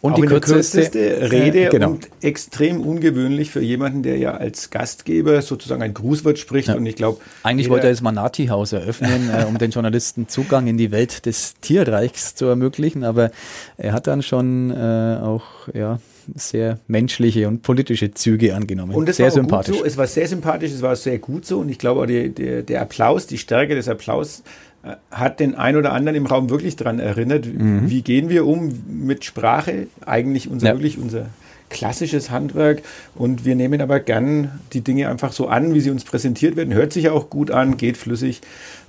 und 0.00 0.16
die 0.16 0.22
kürzeste, 0.22 0.82
kürzeste, 0.82 1.32
Rede 1.32 1.66
äh, 1.66 1.68
genau. 1.70 1.90
und 1.90 2.08
extrem 2.20 2.80
ungewöhnlich 2.80 3.50
für 3.50 3.62
jemanden, 3.62 4.02
der 4.02 4.18
ja 4.18 4.32
als 4.32 4.70
Gastgeber 4.70 5.42
sozusagen 5.42 5.82
ein 5.82 5.94
Grußwort 5.94 6.38
spricht. 6.38 6.68
Ja. 6.68 6.74
Und 6.74 6.86
ich 6.86 6.96
glaube, 6.96 7.20
eigentlich 7.42 7.68
wollte 7.68 7.86
er 7.86 7.92
das 7.92 8.02
Manati-Haus 8.02 8.72
eröffnen, 8.72 9.30
äh, 9.34 9.44
um 9.44 9.58
den 9.58 9.70
Journalisten 9.70 10.28
Zugang 10.28 10.66
in 10.66 10.78
die 10.78 10.90
Welt 10.90 11.26
des 11.26 11.54
Tierreichs 11.60 12.34
zu 12.34 12.46
ermöglichen. 12.46 13.04
Aber 13.04 13.30
er 13.76 13.92
hat 13.92 14.06
dann 14.06 14.22
schon 14.22 14.70
äh, 14.70 15.18
auch 15.22 15.68
ja 15.74 15.98
sehr 16.34 16.78
menschliche 16.86 17.48
und 17.48 17.62
politische 17.62 18.12
Züge 18.12 18.54
angenommen. 18.54 18.94
Und 18.94 19.08
das 19.08 19.16
sehr 19.16 19.26
war 19.26 19.32
sympathisch. 19.32 19.78
So. 19.78 19.84
Es 19.84 19.96
war 19.96 20.06
sehr 20.06 20.28
sympathisch, 20.28 20.72
es 20.72 20.82
war 20.82 20.96
sehr 20.96 21.18
gut 21.18 21.46
so. 21.46 21.58
Und 21.58 21.68
ich 21.68 21.78
glaube 21.78 22.00
auch 22.02 22.06
die, 22.06 22.30
die, 22.30 22.62
der 22.62 22.82
Applaus, 22.82 23.26
die 23.26 23.38
Stärke 23.38 23.74
des 23.74 23.88
Applaus 23.88 24.42
äh, 24.82 24.94
hat 25.10 25.40
den 25.40 25.54
ein 25.54 25.76
oder 25.76 25.92
anderen 25.92 26.16
im 26.16 26.26
Raum 26.26 26.50
wirklich 26.50 26.76
daran 26.76 26.98
erinnert, 26.98 27.46
mhm. 27.46 27.90
wie 27.90 28.02
gehen 28.02 28.28
wir 28.28 28.46
um 28.46 28.72
mit 28.88 29.24
Sprache, 29.24 29.88
eigentlich 30.04 30.48
unser, 30.48 30.68
ja. 30.68 30.74
wirklich 30.74 30.98
unser 30.98 31.26
klassisches 31.70 32.30
Handwerk 32.30 32.82
und 33.14 33.44
wir 33.44 33.54
nehmen 33.54 33.80
aber 33.80 34.00
gern 34.00 34.60
die 34.72 34.80
Dinge 34.80 35.08
einfach 35.08 35.32
so 35.32 35.48
an, 35.48 35.74
wie 35.74 35.80
sie 35.80 35.90
uns 35.90 36.04
präsentiert 36.04 36.56
werden. 36.56 36.72
Hört 36.74 36.92
sich 36.92 37.10
auch 37.10 37.28
gut 37.30 37.50
an, 37.50 37.76
geht 37.76 37.96
flüssig 37.96 38.40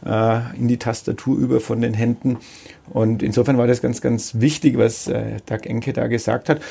äh, 0.05 0.39
in 0.57 0.67
die 0.67 0.77
Tastatur 0.77 1.37
über 1.37 1.59
von 1.59 1.81
den 1.81 1.93
Händen 1.93 2.37
und 2.89 3.21
insofern 3.21 3.57
war 3.57 3.67
das 3.67 3.81
ganz, 3.81 4.01
ganz 4.01 4.35
wichtig, 4.35 4.77
was 4.77 5.07
äh, 5.07 5.37
Doug 5.45 5.65
Enke 5.65 5.93
da 5.93 6.07
gesagt 6.07 6.49
hat. 6.49 6.61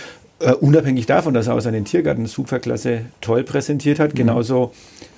Uh, 0.41 0.53
unabhängig 0.61 1.07
davon, 1.07 1.35
dass 1.35 1.49
er 1.49 1.55
auch 1.55 1.61
seinen 1.61 1.85
Tiergarten 1.85 2.27
Superklasse 2.27 3.07
toll 3.21 3.43
präsentiert 3.43 3.99
hat, 3.99 4.13
mhm. 4.15 4.19
genauso 4.19 4.73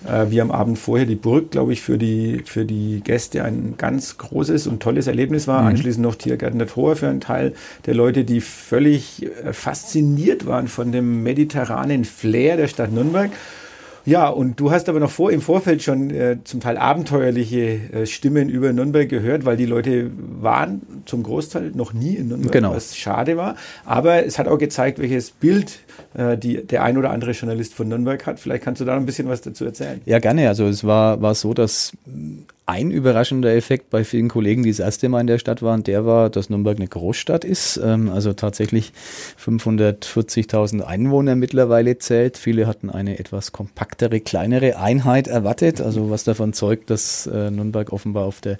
äh, 0.07 0.31
wie 0.31 0.41
am 0.41 0.51
Abend 0.51 0.79
vorher 0.79 1.05
die 1.05 1.15
Burg, 1.15 1.51
glaube 1.51 1.75
ich, 1.75 1.83
für 1.83 1.99
die, 1.99 2.41
für 2.47 2.65
die 2.65 3.03
Gäste 3.05 3.45
ein 3.45 3.75
ganz 3.77 4.17
großes 4.17 4.67
und 4.67 4.83
tolles 4.83 5.09
Erlebnis 5.09 5.47
war. 5.47 5.61
Mhm. 5.61 5.69
Anschließend 5.69 6.03
noch 6.03 6.15
Tiergarten 6.15 6.59
der 6.59 6.69
Tor 6.69 6.97
für 6.97 7.09
einen 7.09 7.21
Teil 7.21 7.53
der 7.85 7.95
Leute, 7.95 8.25
die 8.25 8.41
völlig 8.41 9.27
äh, 9.27 9.53
fasziniert 9.53 10.47
waren 10.47 10.69
von 10.69 10.91
dem 10.91 11.23
mediterranen 11.23 12.07
Flair 12.07 12.57
der 12.57 12.69
Stadt 12.69 12.91
Nürnberg. 12.91 13.31
Ja, 14.11 14.29
und 14.29 14.59
du 14.59 14.73
hast 14.73 14.89
aber 14.89 14.99
noch 14.99 15.13
vor, 15.13 15.31
im 15.31 15.41
Vorfeld 15.41 15.85
schon 15.85 16.11
äh, 16.11 16.39
zum 16.43 16.59
Teil 16.59 16.79
abenteuerliche 16.79 17.79
äh, 17.93 18.07
Stimmen 18.07 18.49
über 18.49 18.73
Nürnberg 18.73 19.09
gehört, 19.09 19.45
weil 19.45 19.57
die 19.57 19.67
Leute 19.67 20.11
waren 20.17 20.83
zum 21.07 21.23
Großteil 21.23 21.71
noch 21.77 21.93
nie 21.93 22.17
in 22.17 22.27
Nürnberg, 22.27 22.51
genau. 22.51 22.75
was 22.75 22.97
schade 22.97 23.37
war. 23.37 23.55
Aber 23.85 24.27
es 24.27 24.41
hat 24.41 24.49
auch 24.49 24.59
gezeigt, 24.59 24.99
welches 24.99 25.31
Bild 25.31 25.79
äh, 26.15 26.37
die, 26.37 26.67
der 26.67 26.83
ein 26.83 26.99
oder 26.99 27.11
andere 27.11 27.31
Journalist 27.31 27.73
von 27.73 27.87
Nürnberg 27.87 28.27
hat. 28.27 28.41
Vielleicht 28.41 28.65
kannst 28.65 28.81
du 28.81 28.85
da 28.85 28.95
noch 28.95 29.01
ein 29.01 29.07
bisschen 29.07 29.29
was 29.29 29.43
dazu 29.43 29.65
erzählen. 29.65 30.01
Ja, 30.07 30.19
gerne. 30.19 30.49
Also 30.49 30.67
es 30.67 30.83
war, 30.83 31.23
war 31.23 31.37
so, 31.37 31.55
dass 31.55 31.93
ein 32.67 32.91
überraschender 32.93 33.55
Effekt 33.55 33.91
bei 33.91 34.05
vielen 34.05 34.29
Kollegen, 34.29 34.63
die 34.63 34.71
das 34.71 34.79
erste 34.79 35.09
Mal 35.09 35.23
in 35.23 35.27
der 35.27 35.39
Stadt 35.39 35.61
waren, 35.61 35.83
der 35.83 36.07
war, 36.07 36.31
dass 36.31 36.51
Nürnberg 36.51 36.77
eine 36.77 36.87
Großstadt 36.87 37.45
ist, 37.45 37.81
ähm, 37.83 38.09
also 38.11 38.33
tatsächlich 38.33 38.93
540.000 39.45 40.83
Einwohner 40.83 41.35
mittlerweile 41.35 41.99
zählt. 41.99 42.39
Viele 42.39 42.67
hatten 42.67 42.89
eine 42.89 43.19
etwas 43.19 43.51
kompaktere, 43.51 44.21
kleinere 44.21 44.79
Einheit 44.79 45.27
erwartet, 45.27 45.81
also 45.81 46.11
was 46.11 46.23
davon 46.23 46.53
zeugt, 46.53 46.91
dass 46.91 47.27
äh, 47.27 47.51
Nürnberg 47.51 47.93
offenbar 47.93 48.25
auf 48.25 48.41
der 48.41 48.59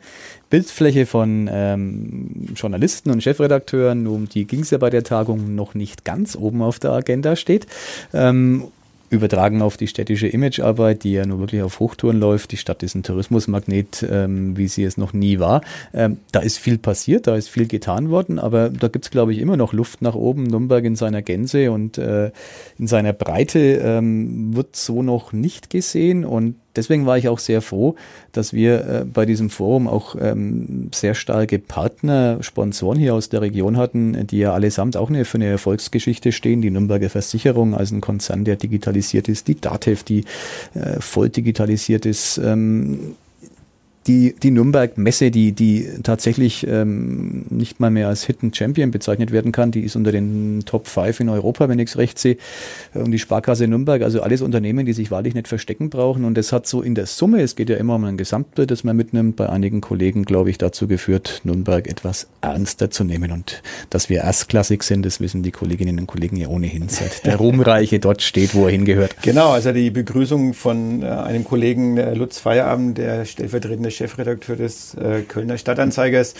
Bildfläche 0.51 1.07
von 1.07 1.49
ähm, 1.53 2.49
Journalisten 2.57 3.11
und 3.11 3.23
Chefredakteuren, 3.23 4.09
um 4.09 4.29
die 4.29 4.45
ging 4.45 4.61
es 4.61 4.71
ja 4.71 4.79
bei 4.79 4.91
der 4.91 5.05
Tagung 5.05 5.55
noch 5.55 5.75
nicht 5.75 6.05
ganz 6.05 6.35
oben 6.35 6.63
auf 6.63 6.81
der 6.81 6.91
Agenda 6.91 7.37
steht. 7.37 7.67
Ähm, 8.13 8.65
übertragen 9.11 9.61
auf 9.61 9.77
die 9.77 9.89
städtische 9.89 10.29
Imagearbeit, 10.29 11.03
die 11.05 11.13
ja 11.13 11.27
nur 11.27 11.41
wirklich 11.41 11.63
auf 11.63 11.81
Hochtouren 11.81 12.19
läuft. 12.19 12.53
Die 12.53 12.57
Stadt 12.57 12.83
ist 12.83 12.95
ein 12.95 13.03
Tourismusmagnet, 13.03 14.07
ähm, 14.09 14.57
wie 14.57 14.69
sie 14.69 14.85
es 14.85 14.97
noch 14.97 15.13
nie 15.13 15.41
war. 15.41 15.63
Ähm, 15.93 16.19
da 16.31 16.41
ist 16.41 16.59
viel 16.59 16.79
passiert, 16.79 17.27
da 17.27 17.35
ist 17.35 17.49
viel 17.49 17.67
getan 17.67 18.11
worden, 18.11 18.39
aber 18.39 18.71
da 18.71 18.89
gibt's 18.89 19.11
glaube 19.11 19.33
ich, 19.33 19.41
immer 19.41 19.57
noch 19.57 19.73
Luft 19.73 20.01
nach 20.01 20.15
oben. 20.15 20.45
Nürnberg 20.45 20.85
in 20.85 20.97
seiner 20.97 21.23
Gänze 21.23 21.73
und 21.73 21.99
äh, 21.99 22.31
in 22.79 22.87
seiner 22.87 23.13
Breite 23.13 23.59
ähm, 23.59 24.55
wird 24.55 24.77
so 24.77 25.03
noch 25.03 25.33
nicht 25.33 25.71
gesehen 25.71 26.25
und 26.25 26.55
deswegen 26.77 27.07
war 27.07 27.19
ich 27.19 27.29
auch 27.29 27.39
sehr 27.39 27.63
froh, 27.63 27.97
dass 28.33 28.53
wir 28.53 28.87
äh, 28.87 29.05
bei 29.05 29.27
diesem 29.27 29.51
Forum 29.51 29.89
auch 29.89 30.17
ähm, 30.21 30.89
sehr 30.95 31.15
starke 31.15 31.59
Partner, 31.59 32.39
Sponsoren 32.43 32.99
hier 32.99 33.15
aus 33.15 33.29
der 33.29 33.43
Region 33.43 33.77
hatten, 33.77 34.27
die 34.27 34.39
ja 34.39 34.53
allesamt 34.53 34.97
auch 34.97 35.09
eine, 35.09 35.25
für 35.25 35.39
eine 35.39 35.47
Erfolgsgeschichte 35.47 36.33
stehen. 36.33 36.63
Die 36.63 36.71
Nürnberger 36.71 37.11
Versicherung 37.11 37.75
als 37.75 37.91
ein 37.91 38.01
Konzern, 38.01 38.45
der 38.45 38.57
digitalisiert 38.57 39.29
ist, 39.29 39.49
die 39.49 39.61
DATEV, 39.61 40.03
die 40.03 40.25
äh, 40.75 41.01
voll 41.01 41.29
digitalisiert 41.29 42.07
ist. 42.07 42.39
Ähm, 42.39 43.17
die, 44.07 44.35
die 44.43 44.51
Nürnberg-Messe, 44.51 45.31
die, 45.31 45.53
die 45.53 45.87
tatsächlich 46.03 46.67
ähm, 46.67 47.45
nicht 47.51 47.81
mal 47.81 47.91
mehr 47.91 48.09
als 48.09 48.25
Hidden 48.25 48.55
Champion 48.55 48.91
bezeichnet 48.91 49.31
werden 49.31 49.53
kann, 49.53 49.73
die 49.73 49.81
ist 49.81 49.95
unter 49.95 50.11
den 50.11 50.63
Top 50.65 50.87
5 50.87 51.21
in 51.21 51.29
Europa, 51.29 51.69
wenn 51.69 51.79
ich 51.79 51.91
es 51.91 51.99
recht 51.99 52.19
sehe. 52.19 52.39
Und 52.95 53.11
die 53.11 53.19
Sparkasse 53.19 53.67
Nürnberg, 53.67 54.03
also 54.03 54.23
alles 54.23 54.41
Unternehmen, 54.41 54.87
die 54.87 54.95
sich 54.95 55.11
wahrlich 55.11 55.35
nicht 55.35 55.49
verstecken 55.49 55.91
brauchen. 55.91 56.25
Und 56.25 56.39
das 56.39 56.51
hat 56.51 56.67
so 56.67 56.81
in 56.81 56.95
der 56.95 57.05
Summe, 57.07 57.43
es 57.43 57.57
geht 57.57 57.69
ja 57.69 57.77
immer 57.77 57.97
um 57.97 58.05
ein 58.05 58.17
Gesamtbild, 58.17 58.71
das 58.71 58.85
man 58.85 58.97
mitnimmt, 58.97 59.37
bei 59.37 59.51
einigen 59.51 59.83
Kollegen, 59.83 60.25
glaube 60.25 60.49
ich, 60.49 60.57
dazu 60.57 60.87
geführt, 60.87 61.43
Nürnberg 61.45 61.87
etwas 61.87 62.27
ernster 62.41 62.91
zu 62.91 63.05
nehmen. 63.05 63.33
Und 63.33 63.63
dass 63.91 64.09
wir 64.09 64.23
erstklassig 64.23 64.83
sind, 64.83 65.05
das 65.05 65.21
wissen 65.21 65.43
die 65.43 65.51
Kolleginnen 65.51 65.99
und 65.99 66.07
Kollegen 66.07 66.37
ja 66.37 66.49
ohnehin, 66.49 66.89
seit 66.89 67.27
der 67.27 67.37
Ruhmreiche 67.41 68.01
dort 68.01 68.23
steht, 68.23 68.55
wo 68.55 68.65
er 68.65 68.73
hingehört. 68.73 69.17
Genau, 69.23 69.51
also 69.51 69.73
die 69.73 69.91
Begrüßung 69.91 70.55
von 70.55 71.03
äh, 71.03 71.07
einem 71.07 71.45
Kollegen, 71.45 71.99
äh, 71.99 72.15
Lutz 72.15 72.39
Feierabend, 72.39 72.97
der 72.97 73.27
stellvertretende 73.27 73.91
Chefredakteur 74.01 74.57
des 74.57 74.95
äh, 74.95 75.23
Kölner 75.23 75.59
Stadtanzeigers, 75.59 76.35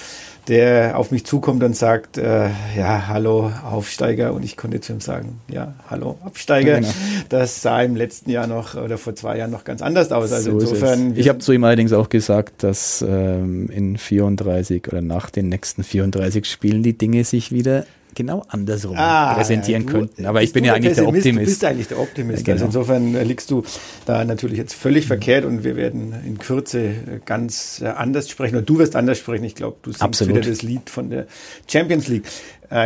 der 0.49 0.97
auf 0.97 1.11
mich 1.11 1.27
zukommt 1.27 1.63
und 1.63 1.77
sagt, 1.77 2.17
äh, 2.17 2.49
ja, 2.77 3.09
hallo 3.09 3.53
Aufsteiger. 3.71 4.33
Und 4.33 4.45
ich 4.45 4.57
konnte 4.57 4.81
zu 4.81 4.95
ihm 4.95 5.01
sagen, 5.01 5.41
ja, 5.49 5.75
hallo 5.91 6.19
Absteiger. 6.25 6.77
Genau. 6.77 6.89
Das 7.29 7.61
sah 7.61 7.83
im 7.83 7.97
letzten 7.97 8.31
Jahr 8.31 8.47
noch 8.47 8.75
oder 8.75 8.97
vor 8.97 9.15
zwei 9.15 9.37
Jahren 9.37 9.51
noch 9.51 9.65
ganz 9.65 9.83
anders 9.83 10.11
aus. 10.11 10.33
Also 10.33 10.53
so 10.53 10.59
insofern. 10.59 11.15
Ich 11.17 11.29
habe 11.29 11.41
zu 11.41 11.53
ihm 11.53 11.65
allerdings 11.65 11.93
auch 11.93 12.09
gesagt, 12.09 12.63
dass 12.63 13.05
ähm, 13.07 13.69
in 13.69 13.99
34 13.99 14.89
oder 14.89 15.03
nach 15.03 15.29
den 15.29 15.51
nächsten 15.51 15.85
34 15.85 16.47
Spielen 16.47 16.83
die 16.83 16.97
Dinge 16.97 17.25
sich 17.25 17.53
wieder 17.53 17.85
genau 18.15 18.45
andersrum 18.49 18.97
ah, 18.97 19.35
präsentieren 19.35 19.85
ja, 19.87 19.91
könnten. 19.91 20.27
Aber 20.27 20.43
ich 20.43 20.53
bin 20.53 20.65
ja 20.65 20.75
eigentlich 20.75 20.95
der 20.95 21.09
Optimist. 21.09 21.37
Du 21.37 21.51
bist 21.51 21.65
eigentlich 21.65 21.89
der 21.89 21.99
Optimist. 21.99 22.45
Genau. 22.45 22.55
Also 22.55 22.65
insofern 22.67 23.15
äh, 23.15 23.25
liegst 23.25 23.51
du 23.51 23.63
da 24.07 24.25
natürlich 24.25 24.59
jetzt 24.59 24.75
völlig 24.75 25.07
verkehrt 25.07 25.45
und 25.45 25.65
wir 25.65 25.77
werden 25.77 26.15
in 26.27 26.39
Kürze 26.39 26.81
äh, 26.81 26.93
ganz 27.25 27.81
äh, 27.83 27.89
anders 27.89 28.29
sprechen. 28.29 28.57
Oder 28.57 28.67
du 28.67 28.79
wirst 28.79 28.97
anders 28.97 29.19
sprechen. 29.19 29.45
Ich 29.45 29.55
glaube, 29.55 29.79
du 29.83 29.91
singst 29.91 30.03
Absolut. 30.03 30.37
wieder 30.37 30.49
das 30.49 30.63
Lied 30.63 30.91
von 30.91 31.11
der 31.11 31.27
Champions 31.67 32.09
League. 32.09 32.25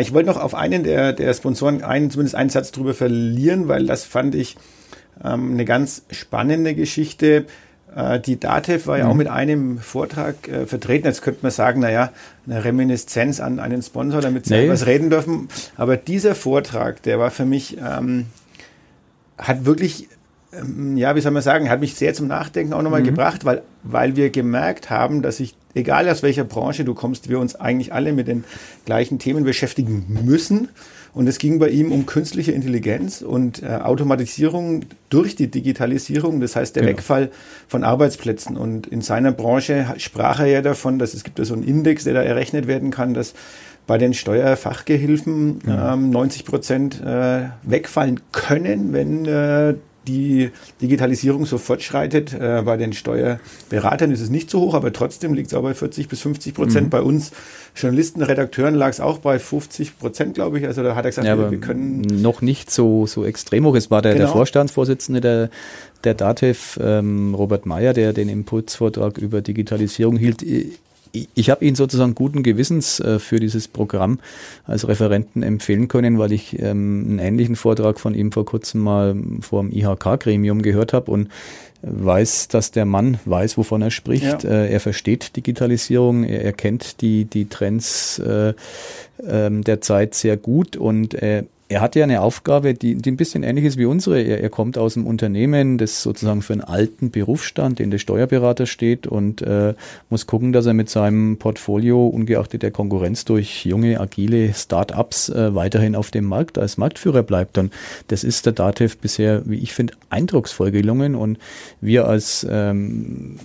Ich 0.01 0.15
wollte 0.15 0.31
noch 0.31 0.39
auf 0.39 0.55
einen 0.55 0.83
der, 0.83 1.13
der 1.13 1.35
Sponsoren 1.35 1.83
einen, 1.83 2.11
zumindest 2.11 2.35
einen 2.35 2.49
Satz 2.49 2.73
drüber 2.73 2.95
verlieren, 2.95 3.69
weil 3.69 3.85
das 3.85 4.05
fand 4.05 4.35
ich 4.35 4.57
ähm, 5.23 5.53
eine 5.53 5.67
ganz 5.67 6.07
spannende 6.11 6.75
Geschichte. 6.75 7.45
Äh, 7.95 8.21
die 8.21 8.39
DATEV 8.39 8.87
war 8.87 8.99
ja 8.99 9.05
mhm. 9.05 9.11
auch 9.11 9.15
mit 9.15 9.29
einem 9.29 9.79
Vortrag 9.79 10.49
äh, 10.49 10.67
vertreten. 10.67 11.07
Jetzt 11.07 11.23
könnte 11.23 11.41
man 11.43 11.53
sagen, 11.53 11.81
naja, 11.81 12.11
eine 12.47 12.65
Reminiszenz 12.65 13.41
an 13.41 13.61
einen 13.61 13.83
Sponsor, 13.83 14.21
damit 14.21 14.47
sie 14.47 14.55
nee. 14.55 14.69
was 14.69 14.87
reden 14.87 15.11
dürfen. 15.11 15.49
Aber 15.77 15.97
dieser 15.97 16.35
Vortrag, 16.35 17.03
der 17.03 17.19
war 17.19 17.31
für 17.31 17.45
mich, 17.45 17.79
ähm, 17.79 18.27
hat 19.39 19.65
wirklich, 19.65 20.09
ähm, 20.53 20.97
ja, 20.97 21.15
wie 21.15 21.21
soll 21.21 21.33
man 21.33 21.43
sagen, 21.43 21.71
hat 21.71 21.81
mich 21.81 21.95
sehr 21.95 22.15
zum 22.15 22.27
Nachdenken 22.27 22.73
auch 22.73 22.83
nochmal 22.83 23.01
mhm. 23.01 23.07
gebracht, 23.07 23.45
weil, 23.45 23.63
weil 23.83 24.17
wir 24.17 24.31
gemerkt 24.31 24.91
haben, 24.91 25.23
dass 25.23 25.37
sich, 25.37 25.55
egal 25.75 26.09
aus 26.09 26.23
welcher 26.23 26.45
Branche 26.45 26.85
du 26.85 26.95
kommst, 26.95 27.29
wir 27.29 27.39
uns 27.39 27.55
eigentlich 27.55 27.93
alle 27.93 28.13
mit 28.13 28.29
den 28.29 28.45
gleichen 28.85 29.19
Themen 29.19 29.45
beschäftigen 29.45 30.07
müssen. 30.25 30.69
Und 31.15 31.29
es 31.29 31.39
ging 31.39 31.61
bei 31.61 31.69
ihm 31.69 31.93
um 31.93 32.07
künstliche 32.07 32.53
Intelligenz 32.53 33.23
und 33.23 33.63
äh, 33.63 33.69
Automatisierung 33.69 34.85
durch 35.11 35.37
die 35.37 35.49
Digitalisierung, 35.49 36.41
das 36.41 36.57
heißt 36.57 36.75
der 36.75 36.83
genau. 36.83 36.97
Wegfall 36.97 37.31
von 37.69 37.85
Arbeitsplätzen. 37.85 38.57
Und 38.57 38.89
in 38.89 39.01
seiner 39.01 39.31
Branche 39.31 39.95
sprach 39.99 40.41
er 40.41 40.47
ja 40.47 40.61
davon, 40.61 40.99
dass 40.99 41.15
es 41.15 41.23
gibt 41.23 41.39
ja 41.39 41.45
so 41.45 41.55
einen 41.55 41.63
Index, 41.63 42.05
der 42.05 42.15
da 42.15 42.23
errechnet 42.23 42.67
werden 42.67 42.91
kann, 42.91 43.15
dass 43.15 43.35
bei 43.87 43.97
den 43.97 44.13
Steuerfachgehilfen 44.13 45.61
ähm, 45.69 46.11
90 46.11 46.45
Prozent 46.45 47.01
äh, 47.01 47.49
wegfallen 47.63 48.21
können, 48.33 48.93
wenn 48.93 49.27
äh, 49.27 49.75
die 50.07 50.51
Digitalisierung 50.81 51.47
so 51.47 51.59
fortschreitet. 51.59 52.33
Äh, 52.33 52.63
bei 52.65 52.77
den 52.77 52.93
Steuerberatern 52.93 54.11
ist 54.11 54.21
es 54.21 54.31
nicht 54.31 54.51
so 54.51 54.61
hoch, 54.61 54.75
aber 54.75 54.93
trotzdem 54.93 55.35
liegt 55.35 55.49
es 55.49 55.55
auch 55.55 55.63
bei 55.63 55.75
40 55.75 56.09
bis 56.09 56.21
50 56.21 56.55
Prozent. 56.55 56.87
Mhm. 56.87 56.91
Bei 56.91 57.03
uns 57.03 57.33
Journalisten, 57.77 58.23
Redakteuren 58.23 58.75
lag 58.75 58.91
es 58.91 59.01
auch 59.01 59.19
bei 59.19 59.39
50 59.39 59.99
Prozent, 59.99 60.35
glaube 60.35 60.59
ich. 60.59 60.67
Also 60.67 60.83
da 60.83 60.95
hat 60.95 61.05
er 61.05 61.11
gesagt, 61.11 61.27
ja, 61.27 61.39
wir, 61.39 61.51
wir 61.51 61.61
können. 61.61 62.03
Noch 62.03 62.41
nicht 62.43 62.71
so, 62.71 63.07
so 63.07 63.25
extrem 63.25 63.67
hoch. 63.67 63.75
Es 63.75 63.91
war 63.91 64.03
der, 64.03 64.13
genau. 64.13 64.27
der 64.27 64.33
Vorstandsvorsitzende 64.33 65.21
der, 65.21 65.51
der 66.05 66.15
DATEV, 66.15 66.79
ähm, 66.83 67.35
Robert 67.35 67.67
Meyer, 67.67 67.93
der 67.93 68.13
den 68.13 68.29
Impulsvortrag 68.29 69.19
über 69.19 69.43
Digitalisierung 69.43 70.17
hielt 70.17 70.43
ich 71.35 71.51
habe 71.51 71.65
ihn 71.65 71.75
sozusagen 71.75 72.15
guten 72.15 72.43
Gewissens 72.43 73.01
äh, 73.01 73.19
für 73.19 73.41
dieses 73.41 73.69
Programm 73.69 74.19
als 74.65 74.87
Referenten 74.87 75.43
empfehlen 75.43 75.89
können, 75.89 76.19
weil 76.19 76.33
ich 76.33 76.59
ähm, 76.59 77.07
einen 77.09 77.19
ähnlichen 77.19 77.57
Vortrag 77.57 78.01
von 78.01 78.15
ihm 78.15 78.33
vor 78.33 78.45
kurzem 78.45 78.81
mal 78.81 79.17
vor 79.41 79.63
dem 79.63 79.73
IHK-Gremium 79.73 80.63
gehört 80.63 80.93
habe 80.93 81.11
und 81.11 81.29
weiß, 81.83 82.49
dass 82.49 82.71
der 82.71 82.85
Mann 82.85 83.19
weiß, 83.25 83.59
wovon 83.59 83.83
er 83.83 83.91
spricht. 83.91 84.45
Ja. 84.45 84.51
Äh, 84.51 84.73
er 84.73 84.81
versteht 84.81 85.37
Digitalisierung, 85.37 86.25
er, 86.25 86.43
er 86.43 86.53
kennt 86.53 87.01
die, 87.01 87.25
die 87.27 87.49
Trends 87.49 88.19
äh, 88.19 88.55
ähm, 89.27 89.63
der 89.65 89.81
Zeit 89.81 90.15
sehr 90.15 90.37
gut 90.37 90.77
und 90.77 91.15
äh, 91.15 91.45
er 91.67 91.81
hat 91.81 91.97
ja 91.97 92.05
eine 92.05 92.21
Aufgabe, 92.21 92.75
die, 92.75 92.95
die 92.97 93.11
ein 93.11 93.17
bisschen 93.17 93.43
ähnlich 93.43 93.65
ist 93.65 93.79
wie 93.79 93.87
unsere. 93.87 94.21
Er, 94.21 94.41
er 94.41 94.51
kommt 94.51 94.77
aus 94.77 94.97
einem 94.97 95.07
Unternehmen, 95.07 95.79
das 95.79 96.03
sozusagen 96.03 96.43
für 96.43 96.53
einen 96.53 96.63
alten 96.63 97.11
Berufsstand, 97.11 97.81
in 97.81 97.91
der 97.91 97.99
Steuerberater 97.99 98.67
steht 98.67 99.07
und 99.07 99.41
äh, 99.41 99.73
muss 100.11 100.27
gucken, 100.27 100.53
dass 100.53 100.67
er 100.67 100.75
mit 100.75 100.91
seinem 100.91 101.39
Portfolio, 101.39 102.07
ungeachtet 102.07 102.63
der 102.63 102.71
Konkurrenz 102.71 103.25
durch 103.25 103.65
junge, 103.65 103.99
agile 103.99 104.53
Start-ups, 104.53 105.31
äh, 105.31 105.55
weiterhin 105.55 105.97
auf 105.97 106.11
dem 106.11 106.27
Markt 106.27 106.59
als 106.59 106.77
Marktführer 106.77 107.23
bleibt. 107.23 107.57
Und 107.57 107.73
das 108.09 108.25
ist 108.25 108.45
der 108.45 108.53
DATEV 108.53 108.99
bisher, 108.99 109.43
wie 109.47 109.59
ich 109.59 109.73
finde, 109.73 109.95
eindrucksvoll 110.11 110.71
gelungen. 110.71 111.15
Und 111.15 111.39
wir 111.81 112.07
als 112.07 112.47
ähm, 112.51 113.37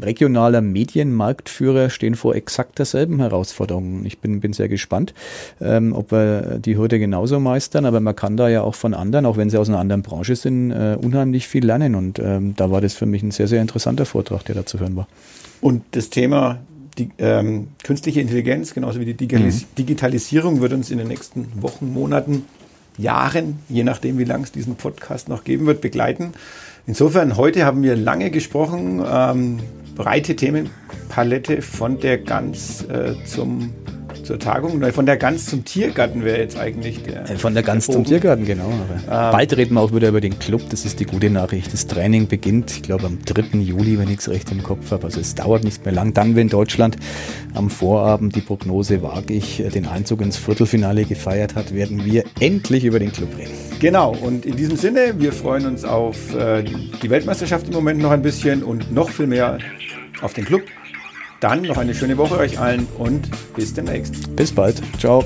regionaler 0.00 0.60
Medienmarktführer 0.60 1.90
stehen 1.90 2.14
vor 2.14 2.36
exakt 2.36 2.78
derselben 2.78 3.18
Herausforderung. 3.18 4.04
Ich 4.04 4.18
bin, 4.18 4.38
bin 4.38 4.52
sehr 4.52 4.68
gespannt, 4.68 5.14
ähm, 5.60 5.92
ob 5.92 6.12
wir 6.12 6.60
die 6.60 6.76
Hürde 6.76 7.00
genauso 7.00 7.39
meistern, 7.40 7.84
aber 7.84 8.00
man 8.00 8.14
kann 8.14 8.36
da 8.36 8.48
ja 8.48 8.62
auch 8.62 8.74
von 8.74 8.94
anderen, 8.94 9.26
auch 9.26 9.36
wenn 9.36 9.50
sie 9.50 9.58
aus 9.58 9.68
einer 9.68 9.78
anderen 9.78 10.02
Branche 10.02 10.36
sind, 10.36 10.70
äh, 10.70 10.96
unheimlich 11.00 11.48
viel 11.48 11.64
lernen. 11.64 11.94
Und 11.94 12.18
ähm, 12.18 12.54
da 12.56 12.70
war 12.70 12.80
das 12.80 12.94
für 12.94 13.06
mich 13.06 13.22
ein 13.22 13.30
sehr, 13.30 13.48
sehr 13.48 13.60
interessanter 13.60 14.06
Vortrag, 14.06 14.44
der 14.44 14.54
da 14.54 14.66
zu 14.66 14.78
hören 14.80 14.96
war. 14.96 15.08
Und 15.60 15.82
das 15.92 16.10
Thema 16.10 16.58
die, 16.98 17.10
ähm, 17.18 17.68
künstliche 17.82 18.20
Intelligenz, 18.20 18.74
genauso 18.74 19.00
wie 19.00 19.04
die 19.04 19.14
Digitalis 19.14 19.62
mhm. 19.62 19.66
Digitalisierung, 19.78 20.60
wird 20.60 20.72
uns 20.72 20.90
in 20.90 20.98
den 20.98 21.08
nächsten 21.08 21.48
Wochen, 21.62 21.92
Monaten, 21.92 22.44
Jahren, 22.98 23.58
je 23.68 23.84
nachdem, 23.84 24.18
wie 24.18 24.24
lang 24.24 24.42
es 24.42 24.52
diesen 24.52 24.76
Podcast 24.76 25.28
noch 25.28 25.44
geben 25.44 25.66
wird, 25.66 25.80
begleiten. 25.80 26.32
Insofern, 26.86 27.36
heute 27.36 27.64
haben 27.64 27.82
wir 27.82 27.96
lange 27.96 28.30
gesprochen, 28.30 29.02
ähm, 29.06 29.60
breite 29.96 30.36
Themenpalette 30.36 31.62
von 31.62 32.00
der 32.00 32.18
Gans 32.18 32.82
äh, 32.84 33.14
zum 33.24 33.72
zur 34.24 34.38
Tagung. 34.38 34.82
Von 34.92 35.06
der 35.06 35.16
Gans 35.16 35.46
zum 35.46 35.64
Tiergarten 35.64 36.24
wäre 36.24 36.38
jetzt 36.38 36.58
eigentlich 36.58 37.02
der. 37.02 37.28
Äh, 37.28 37.36
von 37.36 37.54
der 37.54 37.62
Gans 37.62 37.86
der 37.86 37.94
zum 37.94 38.04
Tiergarten, 38.04 38.44
genau. 38.44 38.70
Ähm, 38.70 39.06
bald 39.06 39.56
reden 39.56 39.74
wir 39.74 39.80
auch 39.80 39.94
wieder 39.94 40.08
über 40.08 40.20
den 40.20 40.38
Club. 40.38 40.62
Das 40.70 40.84
ist 40.84 41.00
die 41.00 41.04
gute 41.04 41.30
Nachricht. 41.30 41.72
Das 41.72 41.86
Training 41.86 42.28
beginnt, 42.28 42.70
ich 42.70 42.82
glaube, 42.82 43.06
am 43.06 43.18
3. 43.24 43.58
Juli, 43.58 43.98
wenn 43.98 44.08
ich 44.10 44.20
es 44.20 44.28
recht 44.28 44.50
im 44.52 44.62
Kopf 44.62 44.90
habe. 44.90 45.04
Also 45.04 45.20
es 45.20 45.34
dauert 45.34 45.64
nicht 45.64 45.84
mehr 45.84 45.94
lang. 45.94 46.14
Dann, 46.14 46.36
wenn 46.36 46.48
Deutschland 46.48 46.96
am 47.54 47.70
Vorabend 47.70 48.34
die 48.36 48.40
Prognose 48.40 49.02
wage 49.02 49.34
ich, 49.34 49.60
äh, 49.60 49.68
den 49.68 49.86
Einzug 49.86 50.20
ins 50.20 50.36
Viertelfinale 50.36 51.04
gefeiert 51.04 51.54
hat, 51.54 51.74
werden 51.74 52.04
wir 52.04 52.24
endlich 52.40 52.84
über 52.84 52.98
den 52.98 53.12
Club 53.12 53.30
reden. 53.38 53.52
Genau. 53.80 54.12
Und 54.12 54.46
in 54.46 54.56
diesem 54.56 54.76
Sinne, 54.76 55.14
wir 55.18 55.32
freuen 55.32 55.66
uns 55.66 55.84
auf 55.84 56.34
äh, 56.34 56.62
die 57.02 57.10
Weltmeisterschaft 57.10 57.68
im 57.68 57.74
Moment 57.74 58.00
noch 58.00 58.10
ein 58.10 58.22
bisschen 58.22 58.62
und 58.62 58.92
noch 58.92 59.10
viel 59.10 59.26
mehr 59.26 59.58
auf 60.22 60.34
den 60.34 60.44
Club. 60.44 60.62
Dann 61.40 61.62
noch 61.62 61.78
eine 61.78 61.94
schöne 61.94 62.18
Woche 62.18 62.36
euch 62.36 62.58
allen 62.58 62.86
und 62.98 63.28
bis 63.56 63.72
demnächst. 63.72 64.36
Bis 64.36 64.52
bald. 64.52 64.80
Ciao. 64.98 65.24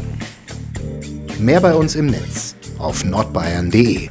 Mehr 1.41 1.61
bei 1.61 1.75
uns 1.75 1.97
im 1.97 2.07
Netz 2.07 2.55
auf 2.79 3.05
nordbayern.de 3.05 4.09